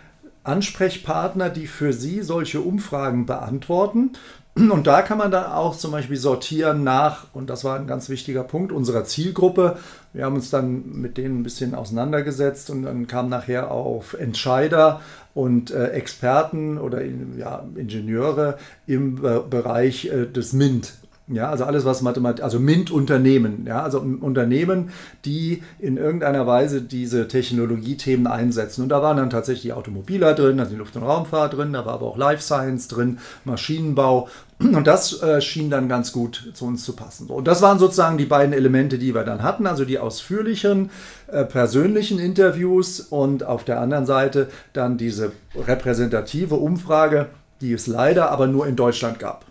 Ansprechpartner, 0.43 1.49
die 1.49 1.67
für 1.67 1.91
Sie 1.91 2.21
solche 2.21 2.61
Umfragen 2.61 3.25
beantworten. 3.25 4.11
Und 4.57 4.87
da 4.87 5.03
kann 5.03 5.19
man 5.19 5.29
dann 5.29 5.45
auch 5.45 5.77
zum 5.77 5.91
Beispiel 5.91 6.17
sortieren 6.17 6.83
nach, 6.83 7.27
und 7.33 7.49
das 7.49 7.63
war 7.63 7.77
ein 7.77 7.85
ganz 7.85 8.09
wichtiger 8.09 8.43
Punkt, 8.43 8.71
unserer 8.71 9.05
Zielgruppe. 9.05 9.77
Wir 10.13 10.25
haben 10.25 10.35
uns 10.35 10.49
dann 10.49 10.99
mit 10.99 11.17
denen 11.17 11.39
ein 11.39 11.43
bisschen 11.43 11.75
auseinandergesetzt 11.75 12.71
und 12.71 12.83
dann 12.83 13.05
kam 13.05 13.29
nachher 13.29 13.69
auf 13.69 14.15
Entscheider 14.15 15.01
und 15.35 15.69
äh, 15.69 15.89
Experten 15.89 16.79
oder 16.79 17.01
ja, 17.37 17.65
Ingenieure 17.75 18.57
im 18.87 19.23
äh, 19.23 19.39
Bereich 19.47 20.05
äh, 20.05 20.25
des 20.25 20.53
MINT. 20.53 20.93
Ja, 21.29 21.49
also 21.49 21.65
alles, 21.65 21.83
was 21.83 22.01
Mathematik, 22.01 22.41
also 22.41 22.57
MINT-Unternehmen, 22.57 23.65
ja, 23.67 23.83
also 23.83 23.99
Unternehmen, 23.99 24.91
die 25.25 25.61
in 25.77 25.97
irgendeiner 25.97 26.47
Weise 26.47 26.81
diese 26.81 27.27
Technologiethemen 27.27 28.27
einsetzen. 28.27 28.83
Und 28.83 28.89
da 28.89 29.01
waren 29.01 29.17
dann 29.17 29.29
tatsächlich 29.29 29.63
die 29.63 29.73
Automobiler 29.73 30.33
drin, 30.33 30.57
also 30.57 30.71
die 30.71 30.77
Luft- 30.77 30.95
und 30.95 31.03
Raumfahrt 31.03 31.57
drin, 31.57 31.73
da 31.73 31.85
war 31.85 31.95
aber 31.95 32.05
auch 32.05 32.17
Life 32.17 32.41
Science 32.41 32.87
drin, 32.87 33.19
Maschinenbau. 33.43 34.29
Und 34.59 34.87
das 34.87 35.21
äh, 35.21 35.41
schien 35.41 35.69
dann 35.69 35.89
ganz 35.89 36.13
gut 36.13 36.51
zu 36.53 36.65
uns 36.65 36.85
zu 36.85 36.95
passen. 36.95 37.27
Und 37.27 37.45
das 37.45 37.61
waren 37.61 37.77
sozusagen 37.77 38.17
die 38.17 38.25
beiden 38.25 38.53
Elemente, 38.53 38.97
die 38.97 39.13
wir 39.13 39.25
dann 39.25 39.43
hatten, 39.43 39.67
also 39.67 39.83
die 39.83 39.99
ausführlichen 39.99 40.91
äh, 41.27 41.43
persönlichen 41.43 42.19
Interviews 42.19 43.01
und 43.01 43.43
auf 43.43 43.65
der 43.65 43.81
anderen 43.81 44.05
Seite 44.05 44.47
dann 44.71 44.97
diese 44.97 45.33
repräsentative 45.55 46.55
Umfrage, 46.55 47.27
die 47.59 47.73
es 47.73 47.85
leider 47.85 48.31
aber 48.31 48.47
nur 48.47 48.65
in 48.65 48.77
Deutschland 48.77 49.19
gab. 49.19 49.45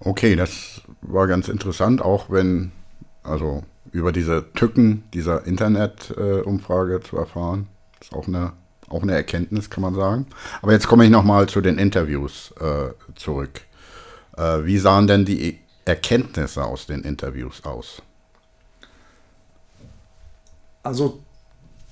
Okay, 0.00 0.36
das 0.36 0.82
war 1.00 1.26
ganz 1.26 1.48
interessant, 1.48 2.02
auch 2.02 2.30
wenn, 2.30 2.72
also 3.22 3.64
über 3.92 4.12
diese 4.12 4.52
Tücken 4.52 5.04
dieser 5.14 5.46
Internet-Umfrage 5.46 6.96
äh, 6.96 7.00
zu 7.00 7.16
erfahren. 7.16 7.66
Ist 8.00 8.12
auch 8.12 8.28
eine, 8.28 8.52
auch 8.88 9.02
eine 9.02 9.14
Erkenntnis, 9.14 9.70
kann 9.70 9.82
man 9.82 9.94
sagen. 9.94 10.26
Aber 10.60 10.72
jetzt 10.72 10.86
komme 10.86 11.04
ich 11.04 11.10
nochmal 11.10 11.48
zu 11.48 11.60
den 11.60 11.78
Interviews 11.78 12.52
äh, 12.60 12.90
zurück. 13.14 13.62
Äh, 14.36 14.64
wie 14.64 14.78
sahen 14.78 15.06
denn 15.06 15.24
die 15.24 15.58
Erkenntnisse 15.84 16.64
aus 16.64 16.86
den 16.86 17.02
Interviews 17.02 17.64
aus? 17.64 18.02
Also 20.82 21.20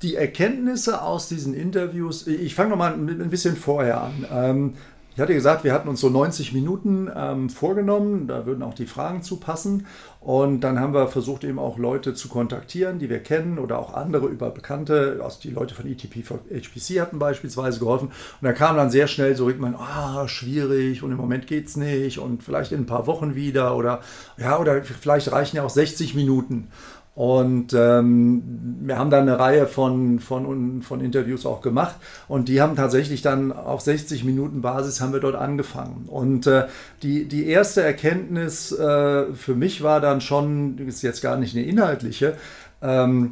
die 0.02 0.16
Erkenntnisse 0.16 1.00
aus 1.00 1.28
diesen 1.28 1.54
Interviews, 1.54 2.26
ich 2.26 2.54
fange 2.54 2.70
nochmal 2.70 2.92
ein 2.92 3.30
bisschen 3.30 3.56
vorher 3.56 4.02
an. 4.02 4.26
Ähm, 4.30 4.74
ich 5.14 5.20
hatte 5.20 5.32
gesagt, 5.32 5.62
wir 5.62 5.72
hatten 5.72 5.88
uns 5.88 6.00
so 6.00 6.08
90 6.08 6.52
Minuten 6.52 7.08
ähm, 7.14 7.48
vorgenommen, 7.48 8.26
da 8.26 8.46
würden 8.46 8.64
auch 8.64 8.74
die 8.74 8.86
Fragen 8.86 9.22
zu 9.22 9.36
passen. 9.36 9.86
Und 10.20 10.62
dann 10.62 10.80
haben 10.80 10.92
wir 10.92 11.06
versucht, 11.06 11.44
eben 11.44 11.60
auch 11.60 11.78
Leute 11.78 12.14
zu 12.14 12.28
kontaktieren, 12.28 12.98
die 12.98 13.08
wir 13.08 13.20
kennen 13.20 13.60
oder 13.60 13.78
auch 13.78 13.94
andere 13.94 14.26
über 14.26 14.50
Bekannte. 14.50 15.20
Also 15.22 15.38
die 15.40 15.50
Leute 15.50 15.74
von 15.76 15.86
ETP 15.86 16.24
HPC 16.24 17.00
hatten 17.00 17.20
beispielsweise 17.20 17.78
geholfen. 17.78 18.08
Und 18.08 18.44
da 18.44 18.52
kam 18.52 18.76
dann 18.76 18.90
sehr 18.90 19.06
schnell 19.06 19.36
so 19.36 19.48
man, 19.56 19.76
ah, 19.76 20.26
schwierig 20.26 21.04
und 21.04 21.12
im 21.12 21.18
Moment 21.18 21.46
geht 21.46 21.68
es 21.68 21.76
nicht 21.76 22.18
und 22.18 22.42
vielleicht 22.42 22.72
in 22.72 22.80
ein 22.80 22.86
paar 22.86 23.06
Wochen 23.06 23.36
wieder 23.36 23.76
oder 23.76 24.00
ja, 24.36 24.58
oder 24.58 24.82
vielleicht 24.82 25.30
reichen 25.30 25.56
ja 25.56 25.62
auch 25.62 25.70
60 25.70 26.16
Minuten. 26.16 26.68
Und 27.14 27.72
ähm, 27.74 28.42
wir 28.80 28.98
haben 28.98 29.10
da 29.10 29.20
eine 29.20 29.38
Reihe 29.38 29.68
von, 29.68 30.18
von, 30.18 30.82
von 30.82 31.00
Interviews 31.00 31.46
auch 31.46 31.60
gemacht 31.60 31.94
und 32.26 32.48
die 32.48 32.60
haben 32.60 32.74
tatsächlich 32.74 33.22
dann 33.22 33.52
auf 33.52 33.82
60 33.82 34.24
Minuten 34.24 34.62
Basis 34.62 35.00
haben 35.00 35.12
wir 35.12 35.20
dort 35.20 35.36
angefangen. 35.36 36.06
Und 36.08 36.48
äh, 36.48 36.66
die, 37.04 37.26
die 37.26 37.46
erste 37.46 37.82
Erkenntnis 37.82 38.72
äh, 38.72 39.32
für 39.32 39.54
mich 39.54 39.82
war 39.84 40.00
dann 40.00 40.20
schon, 40.20 40.76
ist 40.78 41.02
jetzt 41.02 41.22
gar 41.22 41.36
nicht 41.36 41.54
eine 41.56 41.64
inhaltliche, 41.64 42.34
ähm, 42.82 43.30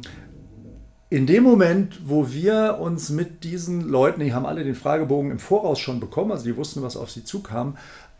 in 1.09 1.27
dem 1.27 1.43
Moment, 1.43 1.99
wo 2.05 2.31
wir 2.31 2.79
uns 2.79 3.09
mit 3.09 3.43
diesen 3.43 3.87
Leuten, 3.87 4.21
die 4.21 4.33
haben 4.33 4.47
alle 4.47 4.63
den 4.63 4.73
Fragebogen 4.73 5.29
im 5.29 5.37
Voraus 5.37 5.77
schon 5.77 5.99
bekommen, 5.99 6.31
also 6.31 6.45
die 6.45 6.57
wussten, 6.57 6.81
was 6.81 6.97
auf 6.97 7.11
sie 7.11 7.23
zukam, 7.23 7.77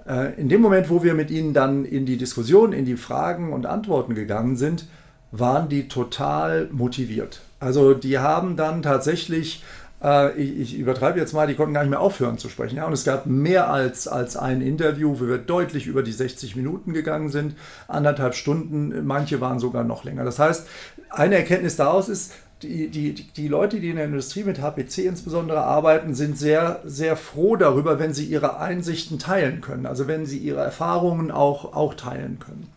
äh, 0.08 0.40
in 0.40 0.48
dem 0.48 0.62
Moment, 0.62 0.92
wo 0.92 1.04
wir 1.04 1.14
mit 1.14 1.32
ihnen 1.32 1.54
dann 1.54 1.86
in 1.86 2.06
die 2.06 2.18
Diskussion, 2.18 2.74
in 2.74 2.86
die 2.86 2.98
Fragen 2.98 3.52
und 3.52 3.66
Antworten 3.66 4.14
gegangen 4.14 4.58
sind, 4.58 4.86
waren 5.34 5.68
die 5.68 5.88
total 5.88 6.70
motiviert. 6.72 7.42
Also 7.60 7.96
die 7.96 8.20
haben 8.20 8.56
dann 8.56 8.84
tatsächlich, 8.84 9.64
äh, 10.04 10.38
ich, 10.40 10.60
ich, 10.60 10.78
übertreibe 10.78 11.20
jetzt 11.20 11.34
mal, 11.34 11.48
die 11.48 11.56
konnten 11.56 11.74
gar 11.74 11.82
nicht 11.82 11.90
mehr 11.90 12.02
aufhören 12.02 12.38
zu 12.38 12.50
sprechen. 12.50 12.78
Ja? 12.78 12.86
Und 12.86 12.94
es 12.94 13.04
gab 13.04 13.26
mehr 13.26 13.72
als, 13.72 14.08
als 14.08 14.38
ein 14.38 14.62
Interview, 14.62 15.20
wo 15.20 15.28
wir 15.28 15.40
deutlich 15.40 15.88
über 15.88 16.04
die 16.04 16.12
60 16.12 16.56
Minuten 16.56 16.94
gegangen 16.94 17.30
sind, 17.30 17.56
anderthalb 17.88 18.36
Stunden, 18.36 19.06
manche 19.06 19.42
waren 19.42 19.58
sogar 19.58 19.84
noch 19.84 20.04
länger. 20.04 20.24
Das 20.24 20.38
heißt, 20.38 20.68
eine 21.10 21.36
Erkenntnis 21.36 21.78
daraus 21.78 22.10
ist, 22.10 22.34
die, 22.62 22.90
die, 22.90 23.14
die 23.14 23.48
Leute, 23.48 23.80
die 23.80 23.90
in 23.90 23.96
der 23.96 24.06
Industrie 24.06 24.44
mit 24.44 24.62
HPC 24.62 25.00
insbesondere 25.00 25.64
arbeiten, 25.64 26.14
sind 26.14 26.38
sehr, 26.38 26.82
sehr 26.86 27.18
froh 27.18 27.56
darüber, 27.56 27.98
wenn 27.98 28.14
sie 28.14 28.26
ihre 28.26 28.60
Einsichten 28.60 29.18
teilen 29.18 29.62
können. 29.62 29.88
Also 29.88 30.08
wenn 30.08 30.28
sie 30.28 30.38
ihre 30.38 30.62
Erfahrungen 30.62 31.32
auch, 31.32 31.74
auch 31.74 31.96
teilen 31.96 32.38
können. 32.40 32.70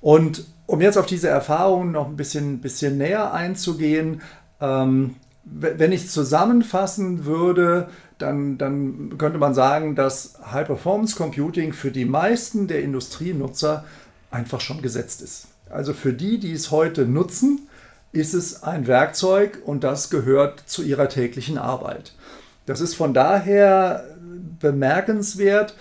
Und 0.00 0.46
um 0.72 0.80
jetzt 0.80 0.96
auf 0.96 1.04
diese 1.04 1.28
Erfahrungen 1.28 1.92
noch 1.92 2.08
ein 2.08 2.16
bisschen, 2.16 2.60
bisschen 2.62 2.96
näher 2.96 3.34
einzugehen, 3.34 4.22
ähm, 4.58 5.16
wenn 5.44 5.92
ich 5.92 6.08
zusammenfassen 6.08 7.26
würde, 7.26 7.90
dann, 8.16 8.56
dann 8.56 9.18
könnte 9.18 9.38
man 9.38 9.52
sagen, 9.52 9.96
dass 9.96 10.38
High 10.50 10.66
Performance 10.66 11.14
Computing 11.14 11.74
für 11.74 11.90
die 11.90 12.06
meisten 12.06 12.68
der 12.68 12.82
Industrienutzer 12.82 13.84
einfach 14.30 14.62
schon 14.62 14.80
gesetzt 14.80 15.20
ist. 15.20 15.48
Also 15.68 15.92
für 15.92 16.14
die, 16.14 16.40
die 16.40 16.52
es 16.52 16.70
heute 16.70 17.04
nutzen, 17.04 17.68
ist 18.12 18.32
es 18.32 18.62
ein 18.62 18.86
Werkzeug 18.86 19.60
und 19.66 19.84
das 19.84 20.08
gehört 20.08 20.60
zu 20.64 20.82
ihrer 20.82 21.10
täglichen 21.10 21.58
Arbeit. 21.58 22.14
Das 22.64 22.80
ist 22.80 22.94
von 22.94 23.12
daher 23.12 24.04
bemerkenswert, 24.58 25.74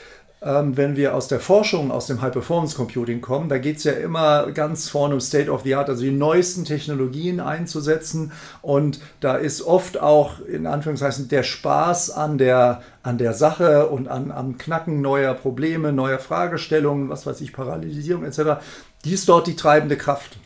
ähm, 0.43 0.75
wenn 0.75 0.95
wir 0.95 1.13
aus 1.13 1.27
der 1.27 1.39
Forschung, 1.39 1.91
aus 1.91 2.07
dem 2.07 2.21
High-Performance-Computing 2.21 3.21
kommen, 3.21 3.48
da 3.48 3.60
geht 3.60 3.77
es 3.77 3.83
ja 3.83 3.91
immer 3.91 4.51
ganz 4.51 4.89
vorne 4.89 5.13
um 5.13 5.19
State 5.21 5.51
of 5.51 5.62
the 5.62 5.75
Art, 5.75 5.89
also 5.89 6.01
die 6.01 6.12
neuesten 6.12 6.65
Technologien 6.65 7.39
einzusetzen. 7.39 8.31
Und 8.63 9.00
da 9.19 9.36
ist 9.36 9.62
oft 9.62 10.01
auch 10.01 10.39
in 10.39 10.65
Anführungszeichen 10.65 11.27
der 11.27 11.43
Spaß 11.43 12.10
an 12.10 12.39
der, 12.39 12.81
an 13.03 13.19
der 13.19 13.33
Sache 13.33 13.88
und 13.88 14.07
an, 14.07 14.31
am 14.31 14.57
Knacken 14.57 15.01
neuer 15.01 15.36
Probleme, 15.36 15.93
neuer 15.93 16.19
Fragestellungen, 16.19 17.10
was 17.10 17.27
weiß 17.27 17.41
ich, 17.41 17.53
Parallelisierung 17.53 18.25
etc., 18.25 18.62
die 19.05 19.13
ist 19.13 19.29
dort 19.29 19.48
die 19.48 19.55
treibende 19.55 19.98
Kraft 19.98 20.38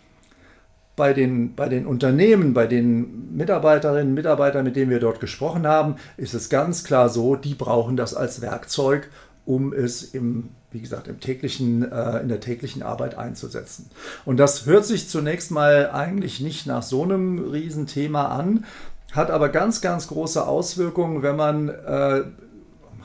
bei 0.96 1.14
den, 1.14 1.56
bei 1.56 1.68
den 1.68 1.86
Unternehmen, 1.86 2.54
bei 2.54 2.68
den 2.68 3.36
Mitarbeiterinnen 3.36 4.10
und 4.10 4.14
Mitarbeitern, 4.14 4.64
mit 4.64 4.76
denen 4.76 4.90
wir 4.90 5.00
dort 5.00 5.20
gesprochen 5.20 5.68
haben, 5.68 5.96
ist 6.16 6.34
es 6.34 6.50
ganz 6.50 6.84
klar 6.84 7.10
so, 7.10 7.36
die 7.36 7.54
brauchen 7.54 7.98
das 7.98 8.14
als 8.14 8.42
Werkzeug, 8.42 9.10
um 9.46 9.74
es 9.74 10.04
im, 10.04 10.50
wie 10.72 10.82
gesagt, 10.82 11.08
im 11.08 11.20
täglichen, 11.20 11.90
äh, 11.92 12.20
in 12.20 12.30
der 12.30 12.40
täglichen 12.40 12.84
Arbeit 12.84 13.18
einzusetzen. 13.18 13.90
Und 14.26 14.38
das 14.38 14.66
hört 14.66 14.86
sich 14.86 15.10
zunächst 15.10 15.52
mal 15.52 15.92
eigentlich 15.92 16.42
nicht 16.42 16.66
nach 16.66 16.84
so 16.84 17.04
einem 17.04 17.40
Riesenthema 17.40 18.28
an, 18.28 18.66
hat 19.12 19.32
aber 19.32 19.50
ganz, 19.50 19.82
ganz 19.82 20.08
große 20.08 20.46
Auswirkungen, 20.46 21.22
wenn 21.22 21.36
man 21.36 21.70
äh, 21.70 22.24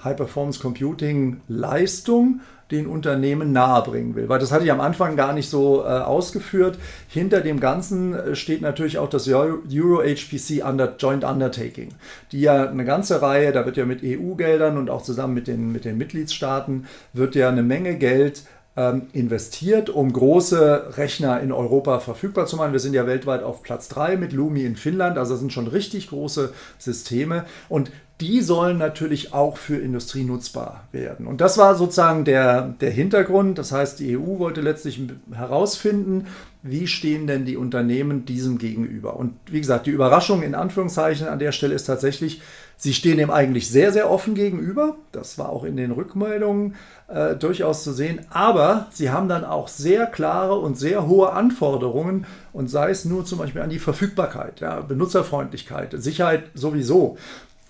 High 0.02 0.16
Performance 0.16 0.61
Computing 0.61 1.40
Leistung 1.47 2.40
den 2.70 2.86
Unternehmen 2.86 3.52
nahebringen 3.52 4.14
will. 4.14 4.28
Weil 4.28 4.38
das 4.38 4.52
hatte 4.52 4.64
ich 4.64 4.72
am 4.72 4.80
Anfang 4.80 5.16
gar 5.16 5.32
nicht 5.32 5.50
so 5.50 5.82
äh, 5.82 5.86
ausgeführt. 5.86 6.78
Hinter 7.08 7.40
dem 7.40 7.60
Ganzen 7.60 8.14
äh, 8.14 8.36
steht 8.36 8.62
natürlich 8.62 8.98
auch 8.98 9.08
das 9.08 9.28
Euro 9.28 10.02
HPC 10.02 10.64
Under, 10.64 10.94
Joint 10.98 11.24
Undertaking, 11.24 11.90
die 12.32 12.40
ja 12.40 12.68
eine 12.68 12.84
ganze 12.84 13.22
Reihe, 13.22 13.52
da 13.52 13.66
wird 13.66 13.76
ja 13.76 13.84
mit 13.84 14.00
EU-Geldern 14.02 14.78
und 14.78 14.90
auch 14.90 15.02
zusammen 15.02 15.34
mit 15.34 15.46
den, 15.46 15.72
mit 15.72 15.84
den 15.84 15.98
Mitgliedstaaten, 15.98 16.86
wird 17.12 17.34
ja 17.34 17.48
eine 17.48 17.62
Menge 17.62 17.96
Geld 17.96 18.42
ähm, 18.76 19.08
investiert, 19.12 19.90
um 19.90 20.12
große 20.12 20.96
Rechner 20.96 21.40
in 21.40 21.52
Europa 21.52 21.98
verfügbar 21.98 22.46
zu 22.46 22.56
machen. 22.56 22.72
Wir 22.72 22.80
sind 22.80 22.94
ja 22.94 23.06
weltweit 23.06 23.42
auf 23.42 23.62
Platz 23.62 23.88
3 23.88 24.16
mit 24.16 24.32
Lumi 24.32 24.64
in 24.64 24.76
Finnland, 24.76 25.18
also 25.18 25.34
das 25.34 25.40
sind 25.40 25.52
schon 25.52 25.66
richtig 25.66 26.08
große 26.08 26.52
Systeme. 26.78 27.44
Und 27.68 27.90
die 28.20 28.42
sollen 28.42 28.76
natürlich 28.76 29.32
auch 29.32 29.56
für 29.56 29.76
Industrie 29.76 30.24
nutzbar 30.24 30.84
werden. 30.92 31.26
Und 31.26 31.40
das 31.40 31.56
war 31.56 31.74
sozusagen 31.74 32.24
der, 32.24 32.62
der 32.80 32.90
Hintergrund. 32.90 33.58
Das 33.58 33.72
heißt, 33.72 33.98
die 33.98 34.16
EU 34.16 34.38
wollte 34.38 34.60
letztlich 34.60 35.00
herausfinden, 35.32 36.26
wie 36.62 36.86
stehen 36.86 37.26
denn 37.26 37.46
die 37.46 37.56
Unternehmen 37.56 38.26
diesem 38.26 38.58
gegenüber. 38.58 39.16
Und 39.16 39.34
wie 39.46 39.60
gesagt, 39.60 39.86
die 39.86 39.90
Überraschung 39.90 40.42
in 40.42 40.54
Anführungszeichen 40.54 41.26
an 41.26 41.38
der 41.38 41.52
Stelle 41.52 41.74
ist 41.74 41.84
tatsächlich, 41.84 42.42
sie 42.76 42.92
stehen 42.92 43.16
dem 43.16 43.30
eigentlich 43.30 43.70
sehr, 43.70 43.92
sehr 43.92 44.10
offen 44.10 44.34
gegenüber. 44.34 44.96
Das 45.12 45.38
war 45.38 45.48
auch 45.48 45.64
in 45.64 45.78
den 45.78 45.90
Rückmeldungen 45.90 46.74
äh, 47.08 47.34
durchaus 47.34 47.82
zu 47.82 47.92
sehen. 47.92 48.26
Aber 48.28 48.88
sie 48.90 49.08
haben 49.10 49.28
dann 49.28 49.44
auch 49.46 49.68
sehr 49.68 50.06
klare 50.06 50.56
und 50.56 50.76
sehr 50.78 51.06
hohe 51.06 51.32
Anforderungen 51.32 52.26
und 52.52 52.68
sei 52.68 52.90
es 52.90 53.06
nur 53.06 53.24
zum 53.24 53.38
Beispiel 53.38 53.62
an 53.62 53.70
die 53.70 53.78
Verfügbarkeit, 53.78 54.60
ja, 54.60 54.80
Benutzerfreundlichkeit, 54.80 55.94
Sicherheit 55.96 56.50
sowieso. 56.52 57.16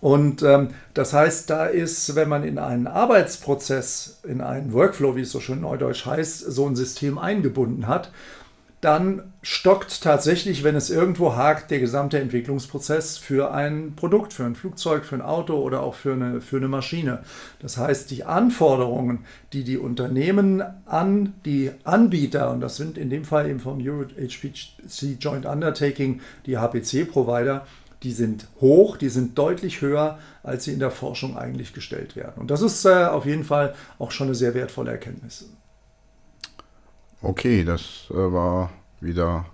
Und 0.00 0.42
ähm, 0.42 0.68
das 0.94 1.12
heißt, 1.12 1.50
da 1.50 1.66
ist, 1.66 2.14
wenn 2.14 2.28
man 2.28 2.42
in 2.42 2.58
einen 2.58 2.86
Arbeitsprozess, 2.86 4.20
in 4.26 4.40
einen 4.40 4.72
Workflow, 4.72 5.14
wie 5.16 5.22
es 5.22 5.30
so 5.30 5.40
schön 5.40 5.60
neudeutsch 5.60 6.06
heißt, 6.06 6.40
so 6.40 6.66
ein 6.66 6.76
System 6.76 7.18
eingebunden 7.18 7.86
hat, 7.86 8.10
dann 8.80 9.34
stockt 9.42 10.02
tatsächlich, 10.02 10.64
wenn 10.64 10.74
es 10.74 10.88
irgendwo 10.88 11.36
hakt, 11.36 11.70
der 11.70 11.80
gesamte 11.80 12.18
Entwicklungsprozess 12.18 13.18
für 13.18 13.52
ein 13.52 13.92
Produkt, 13.94 14.32
für 14.32 14.44
ein 14.44 14.54
Flugzeug, 14.54 15.04
für 15.04 15.16
ein 15.16 15.22
Auto 15.22 15.56
oder 15.56 15.82
auch 15.82 15.94
für 15.94 16.14
eine, 16.14 16.40
für 16.40 16.56
eine 16.56 16.68
Maschine. 16.68 17.20
Das 17.60 17.76
heißt, 17.76 18.10
die 18.10 18.24
Anforderungen, 18.24 19.26
die 19.52 19.64
die 19.64 19.76
Unternehmen 19.76 20.62
an 20.86 21.34
die 21.44 21.72
Anbieter, 21.84 22.50
und 22.50 22.62
das 22.62 22.76
sind 22.76 22.96
in 22.96 23.10
dem 23.10 23.24
Fall 23.24 23.50
eben 23.50 23.60
vom 23.60 23.86
Euro 23.86 24.04
HPC 24.04 25.18
Joint 25.20 25.44
Undertaking 25.44 26.22
die 26.46 26.56
HPC-Provider, 26.56 27.66
die 28.02 28.12
sind 28.12 28.48
hoch, 28.60 28.96
die 28.96 29.08
sind 29.08 29.36
deutlich 29.36 29.80
höher, 29.80 30.18
als 30.42 30.64
sie 30.64 30.72
in 30.72 30.78
der 30.78 30.90
Forschung 30.90 31.36
eigentlich 31.36 31.74
gestellt 31.74 32.16
werden. 32.16 32.40
Und 32.40 32.50
das 32.50 32.62
ist 32.62 32.84
äh, 32.84 33.04
auf 33.06 33.26
jeden 33.26 33.44
Fall 33.44 33.74
auch 33.98 34.10
schon 34.10 34.28
eine 34.28 34.34
sehr 34.34 34.54
wertvolle 34.54 34.92
Erkenntnis. 34.92 35.46
Okay, 37.22 37.64
das 37.64 38.06
äh, 38.10 38.14
war 38.14 38.70
wieder 39.00 39.44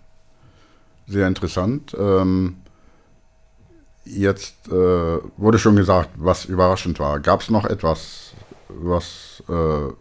sehr 1.06 1.26
interessant. 1.26 1.96
Ähm, 1.98 2.58
jetzt 4.04 4.68
äh, 4.68 4.72
wurde 5.36 5.58
schon 5.58 5.76
gesagt, 5.76 6.10
was 6.16 6.44
überraschend 6.44 7.00
war. 7.00 7.18
Gab 7.20 7.40
es 7.40 7.50
noch 7.50 7.64
etwas, 7.64 8.34
was 8.68 9.42
äh, 9.48 9.92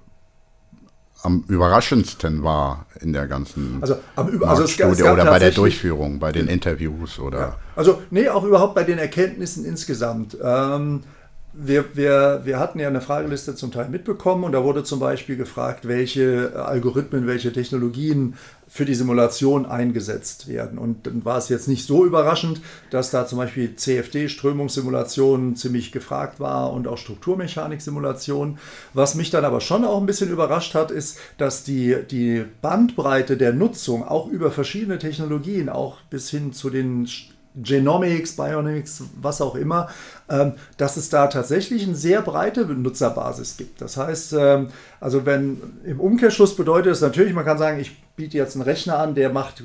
am 1.26 1.44
überraschendsten 1.48 2.44
war 2.44 2.86
in 3.02 3.12
der 3.12 3.28
ganzen 3.28 3.80
also, 3.82 3.98
am, 4.16 4.44
also 4.44 4.64
es, 4.64 4.80
es 4.80 5.02
oder 5.02 5.26
bei 5.26 5.40
der 5.40 5.52
Durchführung, 5.52 6.20
bei 6.20 6.32
den 6.32 6.48
Interviews 6.48 7.20
oder. 7.20 7.40
Ja, 7.40 7.56
also 7.76 8.02
nee, 8.12 8.30
auch 8.30 8.44
überhaupt 8.44 8.76
bei 8.76 8.84
den 8.84 9.00
Erkenntnissen 9.00 9.66
insgesamt. 9.66 10.38
Ähm, 10.42 11.02
wir, 11.58 11.86
wir, 11.96 12.42
wir 12.44 12.60
hatten 12.60 12.80
ja 12.80 12.88
eine 12.88 13.02
Frageliste 13.02 13.56
zum 13.56 13.72
Teil 13.72 13.90
mitbekommen 13.90 14.44
und 14.44 14.52
da 14.52 14.64
wurde 14.64 14.84
zum 14.84 15.00
Beispiel 15.00 15.38
gefragt, 15.38 15.88
welche 15.88 16.52
Algorithmen, 16.56 17.28
welche 17.28 17.54
Technologien 17.54 18.36
für 18.76 18.84
die 18.84 18.94
Simulation 18.94 19.66
eingesetzt 19.66 20.50
werden. 20.50 20.78
Und 20.78 21.08
dann 21.08 21.24
war 21.24 21.38
es 21.38 21.48
jetzt 21.48 21.70
nicht 21.70 21.88
so 21.88 22.06
überraschend, 22.06 22.60
dass 22.90 23.10
da 23.10 23.26
zum 23.26 23.38
Beispiel 23.38 23.74
CFD-Strömungssimulation 23.74 25.56
ziemlich 25.56 25.94
gefragt 25.94 26.42
war 26.42 26.74
und 26.74 26.86
auch 26.86 26.98
Strukturmechanik-Simulation. 26.98 28.60
Was 28.94 29.16
mich 29.16 29.30
dann 29.30 29.46
aber 29.46 29.62
schon 29.62 29.86
auch 29.86 30.02
ein 30.02 30.06
bisschen 30.06 30.30
überrascht 30.30 30.76
hat, 30.76 30.92
ist, 30.92 31.20
dass 31.38 31.64
die, 31.64 31.96
die 32.12 32.44
Bandbreite 32.62 33.38
der 33.38 33.54
Nutzung 33.54 34.04
auch 34.04 34.28
über 34.28 34.52
verschiedene 34.52 35.00
Technologien, 35.00 35.70
auch 35.70 36.02
bis 36.10 36.30
hin 36.30 36.52
zu 36.52 36.70
den 36.70 37.08
Genomics, 37.56 38.36
Bionics, 38.36 39.04
was 39.22 39.40
auch 39.40 39.56
immer, 39.56 39.88
ähm, 40.30 40.56
dass 40.76 40.98
es 40.98 41.10
da 41.10 41.28
tatsächlich 41.28 41.84
eine 41.84 41.96
sehr 41.96 42.22
breite 42.22 42.66
Nutzerbasis 42.66 43.56
gibt. 43.56 43.80
Das 43.80 43.96
heißt, 43.96 44.34
ähm, 44.38 44.68
also 45.00 45.26
wenn 45.26 45.62
im 45.86 46.02
Umkehrschluss 46.02 46.58
bedeutet 46.58 46.92
es 46.92 47.00
natürlich, 47.00 47.34
man 47.34 47.46
kann 47.46 47.58
sagen, 47.58 47.80
ich 47.80 47.96
biete 48.16 48.38
jetzt 48.38 48.56
einen 48.56 48.64
Rechner 48.64 49.00
an, 49.00 49.16
der 49.16 49.30
macht 49.30 49.64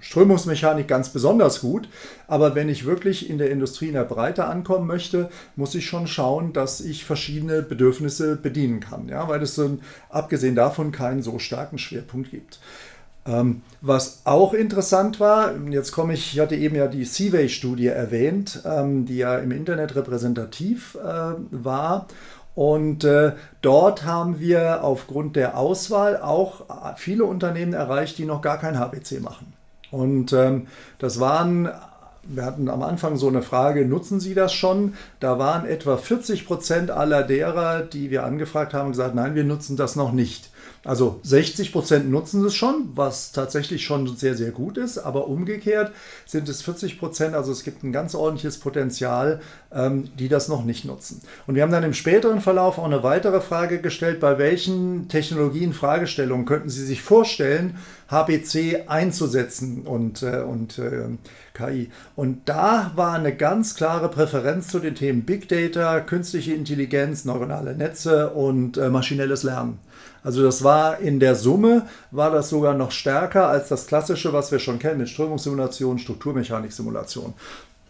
Strömungsmechanik 0.00 0.88
ganz 0.88 1.10
besonders 1.10 1.60
gut, 1.60 1.88
aber 2.26 2.54
wenn 2.54 2.68
ich 2.68 2.84
wirklich 2.84 3.30
in 3.30 3.38
der 3.38 3.50
Industrie 3.50 3.88
in 3.88 3.94
der 3.94 4.04
Breite 4.04 4.46
ankommen 4.46 4.86
möchte, 4.86 5.30
muss 5.56 5.74
ich 5.74 5.86
schon 5.86 6.06
schauen, 6.06 6.52
dass 6.52 6.80
ich 6.80 7.04
verschiedene 7.04 7.62
Bedürfnisse 7.62 8.36
bedienen 8.36 8.80
kann, 8.80 9.08
ja, 9.08 9.28
weil 9.28 9.42
es 9.42 9.54
so 9.54 9.78
abgesehen 10.08 10.54
davon 10.54 10.90
keinen 10.90 11.22
so 11.22 11.38
starken 11.38 11.78
Schwerpunkt 11.78 12.30
gibt. 12.30 12.58
Ähm, 13.26 13.62
was 13.82 14.22
auch 14.24 14.54
interessant 14.54 15.20
war, 15.20 15.54
jetzt 15.70 15.92
komme 15.92 16.14
ich, 16.14 16.32
ich 16.32 16.40
hatte 16.40 16.56
eben 16.56 16.74
ja 16.74 16.86
die 16.86 17.04
Seaway-Studie 17.04 17.88
erwähnt, 17.88 18.62
ähm, 18.64 19.04
die 19.04 19.18
ja 19.18 19.36
im 19.38 19.52
Internet 19.52 19.94
repräsentativ 19.94 20.96
äh, 20.96 21.34
war. 21.50 22.06
Und 22.60 23.04
äh, 23.04 23.32
dort 23.62 24.04
haben 24.04 24.38
wir 24.38 24.84
aufgrund 24.84 25.34
der 25.34 25.56
Auswahl 25.56 26.20
auch 26.20 26.66
viele 26.98 27.24
Unternehmen 27.24 27.72
erreicht, 27.72 28.18
die 28.18 28.26
noch 28.26 28.42
gar 28.42 28.58
kein 28.58 28.78
HPC 28.78 29.22
machen. 29.22 29.54
Und 29.90 30.34
ähm, 30.34 30.66
das 30.98 31.20
waren, 31.20 31.70
wir 32.22 32.44
hatten 32.44 32.68
am 32.68 32.82
Anfang 32.82 33.16
so 33.16 33.28
eine 33.28 33.40
Frage, 33.40 33.86
nutzen 33.86 34.20
Sie 34.20 34.34
das 34.34 34.52
schon? 34.52 34.92
Da 35.20 35.38
waren 35.38 35.64
etwa 35.64 35.96
40 35.96 36.46
Prozent 36.46 36.90
aller 36.90 37.22
derer, 37.22 37.80
die 37.80 38.10
wir 38.10 38.24
angefragt 38.24 38.74
haben, 38.74 38.90
gesagt, 38.90 39.14
nein, 39.14 39.34
wir 39.34 39.44
nutzen 39.44 39.78
das 39.78 39.96
noch 39.96 40.12
nicht. 40.12 40.49
Also 40.82 41.20
60 41.24 41.72
Prozent 41.72 42.10
nutzen 42.10 42.42
es 42.46 42.54
schon, 42.54 42.88
was 42.94 43.32
tatsächlich 43.32 43.84
schon 43.84 44.16
sehr, 44.16 44.34
sehr 44.34 44.50
gut 44.50 44.78
ist, 44.78 44.96
aber 44.96 45.28
umgekehrt 45.28 45.92
sind 46.24 46.48
es 46.48 46.62
40 46.62 46.98
Prozent, 46.98 47.34
also 47.34 47.52
es 47.52 47.64
gibt 47.64 47.84
ein 47.84 47.92
ganz 47.92 48.14
ordentliches 48.14 48.58
Potenzial, 48.58 49.40
ähm, 49.72 50.08
die 50.18 50.28
das 50.28 50.48
noch 50.48 50.64
nicht 50.64 50.86
nutzen. 50.86 51.20
Und 51.46 51.54
wir 51.54 51.62
haben 51.62 51.72
dann 51.72 51.84
im 51.84 51.92
späteren 51.92 52.40
Verlauf 52.40 52.78
auch 52.78 52.84
eine 52.84 53.02
weitere 53.02 53.42
Frage 53.42 53.82
gestellt, 53.82 54.20
bei 54.20 54.38
welchen 54.38 55.08
Technologien, 55.08 55.74
Fragestellungen 55.74 56.46
könnten 56.46 56.70
Sie 56.70 56.86
sich 56.86 57.02
vorstellen, 57.02 57.76
HPC 58.08 58.88
einzusetzen 58.88 59.82
und, 59.82 60.22
äh, 60.22 60.40
und 60.40 60.78
äh, 60.78 61.08
KI. 61.52 61.90
Und 62.16 62.48
da 62.48 62.92
war 62.96 63.12
eine 63.12 63.36
ganz 63.36 63.74
klare 63.74 64.08
Präferenz 64.08 64.68
zu 64.68 64.78
den 64.78 64.94
Themen 64.94 65.22
Big 65.22 65.48
Data, 65.48 66.00
künstliche 66.00 66.54
Intelligenz, 66.54 67.26
neuronale 67.26 67.76
Netze 67.76 68.30
und 68.30 68.78
äh, 68.78 68.88
maschinelles 68.88 69.42
Lernen. 69.42 69.78
Also 70.22 70.42
das 70.42 70.62
war 70.62 70.98
in 70.98 71.20
der 71.20 71.34
Summe, 71.34 71.86
war 72.10 72.30
das 72.30 72.50
sogar 72.50 72.74
noch 72.74 72.90
stärker 72.90 73.48
als 73.48 73.68
das 73.68 73.86
klassische, 73.86 74.32
was 74.32 74.52
wir 74.52 74.58
schon 74.58 74.78
kennen 74.78 74.98
mit 74.98 75.08
Strömungssimulation, 75.08 75.98
Strukturmechaniksimulation. 75.98 77.34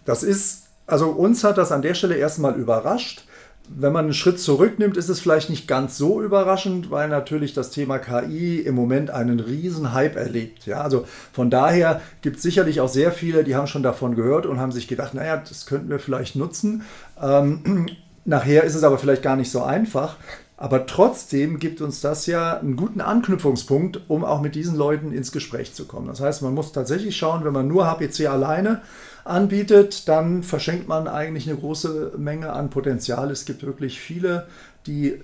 Das 0.04 0.22
ist, 0.22 0.64
also 0.86 1.10
uns 1.10 1.44
hat 1.44 1.58
das 1.58 1.72
an 1.72 1.82
der 1.82 1.94
Stelle 1.94 2.16
erstmal 2.16 2.54
überrascht. 2.54 3.24
Wenn 3.72 3.92
man 3.92 4.06
einen 4.06 4.14
Schritt 4.14 4.40
zurücknimmt, 4.40 4.96
ist 4.96 5.08
es 5.08 5.20
vielleicht 5.20 5.48
nicht 5.48 5.68
ganz 5.68 5.96
so 5.96 6.20
überraschend, 6.20 6.90
weil 6.90 7.08
natürlich 7.08 7.54
das 7.54 7.70
Thema 7.70 7.98
KI 7.98 8.58
im 8.58 8.74
Moment 8.74 9.10
einen 9.10 9.38
riesen 9.38 9.92
Hype 9.92 10.16
erlebt. 10.16 10.66
Ja, 10.66 10.80
also 10.80 11.04
von 11.32 11.50
daher 11.50 12.00
gibt 12.20 12.38
es 12.38 12.42
sicherlich 12.42 12.80
auch 12.80 12.88
sehr 12.88 13.12
viele, 13.12 13.44
die 13.44 13.54
haben 13.54 13.68
schon 13.68 13.84
davon 13.84 14.16
gehört 14.16 14.46
und 14.46 14.58
haben 14.58 14.72
sich 14.72 14.88
gedacht, 14.88 15.14
naja, 15.14 15.36
das 15.36 15.66
könnten 15.66 15.88
wir 15.88 16.00
vielleicht 16.00 16.34
nutzen. 16.34 16.82
Ähm, 17.22 17.86
nachher 18.24 18.64
ist 18.64 18.74
es 18.74 18.82
aber 18.82 18.98
vielleicht 18.98 19.22
gar 19.22 19.36
nicht 19.36 19.52
so 19.52 19.62
einfach. 19.62 20.16
Aber 20.60 20.84
trotzdem 20.84 21.58
gibt 21.58 21.80
uns 21.80 22.02
das 22.02 22.26
ja 22.26 22.58
einen 22.58 22.76
guten 22.76 23.00
Anknüpfungspunkt, 23.00 24.02
um 24.08 24.26
auch 24.26 24.42
mit 24.42 24.54
diesen 24.54 24.76
Leuten 24.76 25.10
ins 25.10 25.32
Gespräch 25.32 25.72
zu 25.72 25.86
kommen. 25.86 26.06
Das 26.06 26.20
heißt, 26.20 26.42
man 26.42 26.52
muss 26.52 26.72
tatsächlich 26.72 27.16
schauen, 27.16 27.46
wenn 27.46 27.54
man 27.54 27.66
nur 27.66 27.86
HPC 27.86 28.26
alleine 28.28 28.82
anbietet, 29.24 30.06
dann 30.06 30.42
verschenkt 30.42 30.86
man 30.86 31.08
eigentlich 31.08 31.48
eine 31.48 31.58
große 31.58 32.12
Menge 32.18 32.52
an 32.52 32.68
Potenzial. 32.68 33.30
Es 33.30 33.46
gibt 33.46 33.62
wirklich 33.62 33.98
viele, 34.00 34.48
die 34.86 35.18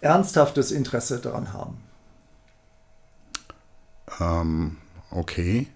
ernsthaftes 0.00 0.72
Interesse 0.72 1.20
daran 1.20 1.52
haben. 1.52 1.76
Ähm, 4.18 4.78
okay. 5.12 5.68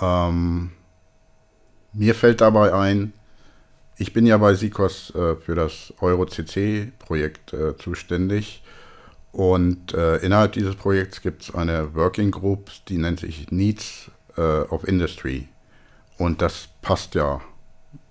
Ähm, 0.00 0.70
mir 1.92 2.14
fällt 2.14 2.40
dabei 2.40 2.72
ein, 2.72 3.12
ich 3.98 4.12
bin 4.12 4.26
ja 4.26 4.36
bei 4.36 4.54
SICOS 4.54 5.14
äh, 5.14 5.36
für 5.36 5.54
das 5.54 5.92
Euro-CC-Projekt 6.00 7.52
äh, 7.52 7.76
zuständig. 7.76 8.62
Und 9.32 9.92
äh, 9.94 10.16
innerhalb 10.18 10.52
dieses 10.52 10.74
Projekts 10.76 11.20
gibt 11.20 11.42
es 11.42 11.54
eine 11.54 11.94
Working 11.94 12.30
Group, 12.30 12.70
die 12.88 12.98
nennt 12.98 13.20
sich 13.20 13.50
Needs 13.50 14.10
äh, 14.36 14.40
of 14.40 14.86
Industry. 14.86 15.48
Und 16.18 16.40
das 16.40 16.68
passt 16.80 17.14
ja 17.14 17.40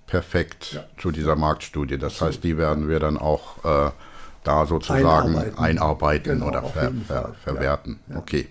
perfekt 0.05 0.73
ja. 0.73 0.83
zu 0.97 1.11
dieser 1.11 1.35
Marktstudie. 1.35 1.97
Das 1.97 2.13
Absolut. 2.13 2.33
heißt, 2.33 2.43
die 2.43 2.57
werden 2.57 2.87
wir 2.87 2.99
dann 2.99 3.17
auch 3.17 3.63
äh, 3.65 3.91
da 4.43 4.65
sozusagen 4.65 5.05
einarbeiten, 5.05 5.57
einarbeiten 5.57 6.33
genau, 6.39 6.47
oder 6.47 6.63
ver, 6.63 6.91
ver, 7.07 7.35
verwerten. 7.43 7.99
Ja. 8.07 8.13
Ja. 8.13 8.19
Okay. 8.21 8.47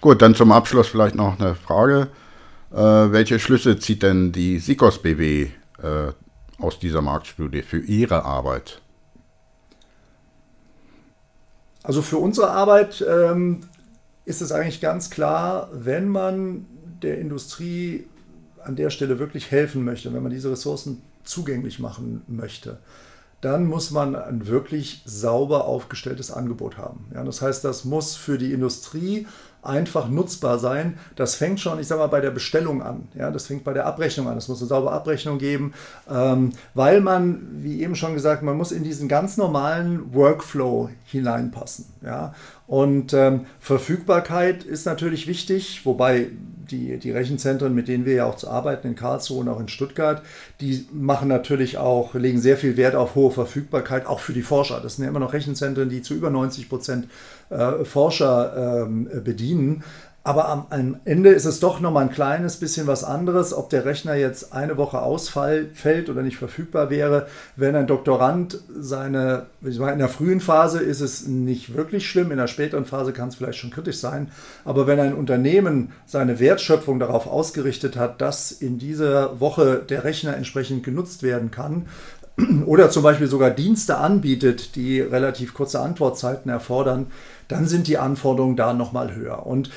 Gut, 0.00 0.22
dann 0.22 0.34
zum 0.34 0.52
Abschluss 0.52 0.88
vielleicht 0.88 1.16
noch 1.16 1.38
eine 1.40 1.54
Frage. 1.54 2.08
Äh, 2.72 2.76
welche 2.76 3.38
Schlüsse 3.38 3.78
zieht 3.78 4.02
denn 4.02 4.32
die 4.32 4.58
SICOS 4.58 5.02
BW 5.02 5.48
aus 6.62 6.78
dieser 6.78 7.02
Marktstudie 7.02 7.62
für 7.62 7.80
Ihre 7.80 8.24
Arbeit? 8.24 8.80
Also 11.82 12.02
für 12.02 12.18
unsere 12.18 12.50
Arbeit 12.50 13.04
ähm, 13.08 13.60
ist 14.24 14.40
es 14.40 14.52
eigentlich 14.52 14.80
ganz 14.80 15.10
klar, 15.10 15.68
wenn 15.72 16.08
man 16.08 16.66
der 17.02 17.18
Industrie 17.18 18.06
an 18.62 18.76
der 18.76 18.90
Stelle 18.90 19.18
wirklich 19.18 19.50
helfen 19.50 19.84
möchte, 19.84 20.12
wenn 20.12 20.22
man 20.22 20.30
diese 20.30 20.50
Ressourcen 20.50 21.02
zugänglich 21.24 21.80
machen 21.80 22.22
möchte, 22.28 22.78
dann 23.40 23.66
muss 23.66 23.90
man 23.90 24.14
ein 24.14 24.46
wirklich 24.46 25.02
sauber 25.04 25.64
aufgestelltes 25.64 26.30
Angebot 26.30 26.78
haben. 26.78 27.06
Ja, 27.12 27.24
das 27.24 27.42
heißt, 27.42 27.64
das 27.64 27.84
muss 27.84 28.14
für 28.14 28.38
die 28.38 28.52
Industrie 28.52 29.26
einfach 29.62 30.08
nutzbar 30.08 30.58
sein. 30.58 30.98
Das 31.14 31.36
fängt 31.36 31.60
schon, 31.60 31.78
ich 31.78 31.86
sage 31.86 32.00
mal, 32.00 32.08
bei 32.08 32.20
der 32.20 32.32
Bestellung 32.32 32.82
an. 32.82 33.08
Ja, 33.14 33.30
das 33.30 33.46
fängt 33.46 33.64
bei 33.64 33.72
der 33.72 33.86
Abrechnung 33.86 34.28
an. 34.28 34.36
Es 34.36 34.48
muss 34.48 34.60
eine 34.60 34.68
saubere 34.68 34.92
Abrechnung 34.92 35.38
geben, 35.38 35.72
ähm, 36.10 36.50
weil 36.74 37.00
man, 37.00 37.62
wie 37.62 37.82
eben 37.82 37.94
schon 37.94 38.14
gesagt, 38.14 38.42
man 38.42 38.56
muss 38.56 38.72
in 38.72 38.82
diesen 38.82 39.08
ganz 39.08 39.36
normalen 39.36 40.12
Workflow 40.14 40.90
hineinpassen. 41.04 41.86
Ja, 42.04 42.34
und 42.66 43.12
ähm, 43.12 43.46
Verfügbarkeit 43.60 44.64
ist 44.64 44.86
natürlich 44.86 45.26
wichtig, 45.26 45.84
wobei 45.84 46.30
die, 46.72 46.98
die 46.98 47.10
Rechenzentren, 47.10 47.74
mit 47.74 47.86
denen 47.86 48.04
wir 48.04 48.14
ja 48.14 48.26
auch 48.26 48.36
zu 48.36 48.48
arbeiten 48.48 48.88
in 48.88 48.96
Karlsruhe 48.96 49.40
und 49.40 49.48
auch 49.48 49.60
in 49.60 49.68
Stuttgart, 49.68 50.22
die 50.60 50.86
machen 50.92 51.28
natürlich 51.28 51.78
auch, 51.78 52.14
legen 52.14 52.40
sehr 52.40 52.56
viel 52.56 52.76
Wert 52.76 52.94
auf 52.94 53.14
hohe 53.14 53.30
Verfügbarkeit, 53.30 54.06
auch 54.06 54.20
für 54.20 54.32
die 54.32 54.42
Forscher. 54.42 54.80
Das 54.80 54.96
sind 54.96 55.04
ja 55.04 55.10
immer 55.10 55.20
noch 55.20 55.32
Rechenzentren, 55.32 55.88
die 55.88 56.02
zu 56.02 56.14
über 56.14 56.30
90 56.30 56.68
Prozent 56.68 57.08
äh, 57.50 57.84
Forscher 57.84 58.84
ähm, 58.86 59.08
bedienen. 59.22 59.84
Aber 60.24 60.48
am, 60.48 60.66
am, 60.70 60.96
Ende 61.04 61.30
ist 61.30 61.46
es 61.46 61.58
doch 61.58 61.80
noch 61.80 61.90
mal 61.90 62.02
ein 62.02 62.12
kleines 62.12 62.56
bisschen 62.58 62.86
was 62.86 63.02
anderes, 63.02 63.52
ob 63.52 63.70
der 63.70 63.84
Rechner 63.84 64.14
jetzt 64.14 64.52
eine 64.52 64.76
Woche 64.76 65.02
ausfällt 65.02 66.08
oder 66.08 66.22
nicht 66.22 66.36
verfügbar 66.36 66.90
wäre. 66.90 67.26
Wenn 67.56 67.74
ein 67.74 67.88
Doktorand 67.88 68.60
seine, 68.78 69.46
ich 69.62 69.80
meine, 69.80 69.94
in 69.94 69.98
der 69.98 70.08
frühen 70.08 70.40
Phase 70.40 70.78
ist 70.78 71.00
es 71.00 71.26
nicht 71.26 71.74
wirklich 71.74 72.08
schlimm, 72.08 72.30
in 72.30 72.38
der 72.38 72.46
späteren 72.46 72.84
Phase 72.84 73.12
kann 73.12 73.30
es 73.30 73.34
vielleicht 73.34 73.58
schon 73.58 73.70
kritisch 73.70 73.98
sein. 73.98 74.30
Aber 74.64 74.86
wenn 74.86 75.00
ein 75.00 75.14
Unternehmen 75.14 75.90
seine 76.06 76.38
Wertschöpfung 76.38 77.00
darauf 77.00 77.26
ausgerichtet 77.26 77.96
hat, 77.96 78.20
dass 78.20 78.52
in 78.52 78.78
dieser 78.78 79.40
Woche 79.40 79.82
der 79.88 80.04
Rechner 80.04 80.36
entsprechend 80.36 80.84
genutzt 80.84 81.24
werden 81.24 81.50
kann, 81.50 81.86
oder 82.66 82.90
zum 82.90 83.02
Beispiel 83.02 83.26
sogar 83.26 83.50
Dienste 83.50 83.98
anbietet, 83.98 84.76
die 84.76 85.00
relativ 85.00 85.54
kurze 85.54 85.80
Antwortzeiten 85.80 86.50
erfordern, 86.50 87.08
dann 87.48 87.66
sind 87.66 87.86
die 87.86 87.98
Anforderungen 87.98 88.56
da 88.56 88.72
nochmal 88.72 89.14
höher. 89.14 89.46
Und 89.46 89.70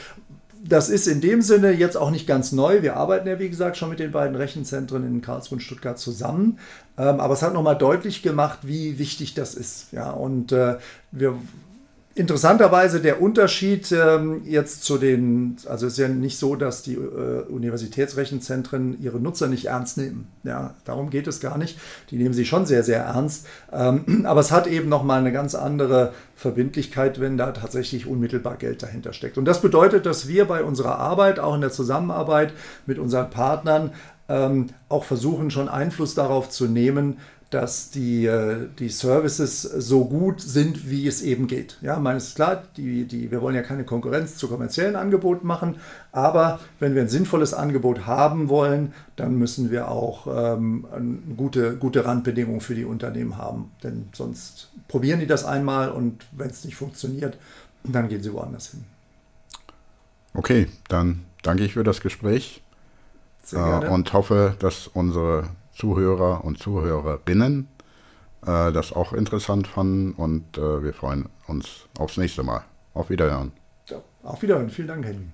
das 0.67 0.89
ist 0.89 1.07
in 1.07 1.21
dem 1.21 1.41
Sinne 1.41 1.71
jetzt 1.71 1.95
auch 1.95 2.09
nicht 2.09 2.25
ganz 2.25 2.51
neu. 2.51 2.81
Wir 2.81 2.95
arbeiten 2.95 3.27
ja, 3.27 3.39
wie 3.39 3.49
gesagt, 3.49 3.77
schon 3.77 3.89
mit 3.89 3.99
den 3.99 4.11
beiden 4.11 4.35
Rechenzentren 4.35 5.05
in 5.05 5.21
Karlsruhe 5.21 5.57
und 5.57 5.61
Stuttgart 5.61 5.99
zusammen. 5.99 6.57
Ähm, 6.97 7.19
aber 7.19 7.33
es 7.35 7.43
hat 7.43 7.53
nochmal 7.53 7.77
deutlich 7.77 8.23
gemacht, 8.23 8.59
wie 8.63 8.97
wichtig 8.97 9.35
das 9.35 9.53
ist. 9.53 9.91
Ja, 9.91 10.09
und 10.09 10.51
äh, 10.51 10.77
wir 11.11 11.35
Interessanterweise 12.17 13.01
der 13.01 13.21
Unterschied 13.21 13.91
ähm, 13.91 14.43
jetzt 14.45 14.85
zu 14.85 14.97
den, 14.97 15.57
also 15.67 15.85
es 15.85 15.93
ist 15.93 15.99
ja 15.99 16.07
nicht 16.07 16.39
so, 16.39 16.55
dass 16.55 16.81
die 16.81 16.93
äh, 16.93 17.41
Universitätsrechenzentren 17.49 19.01
ihre 19.01 19.19
Nutzer 19.19 19.47
nicht 19.47 19.65
ernst 19.65 19.97
nehmen. 19.97 20.29
Ja, 20.43 20.75
darum 20.85 21.09
geht 21.09 21.27
es 21.27 21.41
gar 21.41 21.57
nicht. 21.57 21.77
Die 22.11 22.15
nehmen 22.15 22.33
sie 22.33 22.45
schon 22.45 22.65
sehr, 22.65 22.83
sehr 22.83 23.03
ernst. 23.03 23.47
Ähm, 23.73 24.23
aber 24.25 24.39
es 24.39 24.53
hat 24.53 24.65
eben 24.65 24.87
nochmal 24.87 25.19
eine 25.19 25.33
ganz 25.33 25.55
andere 25.55 26.13
Verbindlichkeit, 26.37 27.19
wenn 27.19 27.37
da 27.37 27.51
tatsächlich 27.51 28.07
unmittelbar 28.07 28.55
Geld 28.55 28.81
dahinter 28.81 29.11
steckt. 29.11 29.37
Und 29.37 29.43
das 29.43 29.61
bedeutet, 29.61 30.05
dass 30.05 30.25
wir 30.29 30.45
bei 30.45 30.63
unserer 30.63 30.97
Arbeit, 30.97 31.37
auch 31.39 31.53
in 31.53 31.61
der 31.61 31.71
Zusammenarbeit 31.71 32.53
mit 32.85 32.97
unseren 32.97 33.29
Partnern, 33.29 33.91
ähm, 34.29 34.67
auch 34.87 35.03
versuchen, 35.03 35.51
schon 35.51 35.69
Einfluss 35.69 36.15
darauf 36.15 36.49
zu 36.49 36.67
nehmen, 36.67 37.17
dass 37.49 37.91
die, 37.91 38.25
äh, 38.25 38.67
die 38.79 38.89
Services 38.89 39.61
so 39.61 40.05
gut 40.05 40.41
sind, 40.41 40.89
wie 40.89 41.07
es 41.07 41.21
eben 41.21 41.47
geht. 41.47 41.77
Ja, 41.81 41.99
meine 41.99 42.17
ist 42.17 42.35
klar, 42.35 42.63
die, 42.75 43.05
die, 43.05 43.31
wir 43.31 43.41
wollen 43.41 43.55
ja 43.55 43.61
keine 43.61 43.83
Konkurrenz 43.83 44.37
zu 44.37 44.47
kommerziellen 44.47 44.95
Angeboten 44.95 45.45
machen, 45.45 45.77
aber 46.11 46.59
wenn 46.79 46.95
wir 46.95 47.03
ein 47.03 47.09
sinnvolles 47.09 47.53
Angebot 47.53 48.05
haben 48.05 48.49
wollen, 48.49 48.93
dann 49.15 49.35
müssen 49.37 49.71
wir 49.71 49.89
auch 49.89 50.27
ähm, 50.27 50.85
gute, 51.37 51.77
gute 51.77 52.05
Randbedingungen 52.05 52.61
für 52.61 52.75
die 52.75 52.85
Unternehmen 52.85 53.37
haben. 53.37 53.71
Denn 53.83 54.09
sonst 54.13 54.71
probieren 54.87 55.19
die 55.19 55.27
das 55.27 55.45
einmal 55.45 55.91
und 55.91 56.25
wenn 56.31 56.49
es 56.49 56.65
nicht 56.65 56.75
funktioniert, 56.75 57.37
dann 57.83 58.09
gehen 58.09 58.23
sie 58.23 58.33
woanders 58.33 58.69
hin. 58.69 58.83
Okay, 60.33 60.67
dann 60.89 61.21
danke 61.43 61.63
ich 61.63 61.73
für 61.73 61.83
das 61.83 62.01
Gespräch 62.01 62.61
äh, 63.51 63.87
und 63.87 64.11
hoffe, 64.13 64.55
dass 64.59 64.87
unsere 64.87 65.49
Zuhörer 65.75 66.43
und 66.43 66.57
Zuhörerinnen 66.57 67.67
äh, 68.45 68.71
das 68.71 68.93
auch 68.93 69.13
interessant 69.13 69.67
fanden 69.67 70.13
und 70.13 70.57
äh, 70.57 70.83
wir 70.83 70.93
freuen 70.93 71.29
uns 71.47 71.87
aufs 71.97 72.17
nächste 72.17 72.43
Mal. 72.43 72.63
Auf 72.93 73.09
Wiederhören. 73.09 73.51
Ja, 73.87 74.01
auf 74.23 74.41
Wiederhören. 74.41 74.69
Vielen 74.69 74.87
Dank, 74.87 75.05
Henning. 75.05 75.31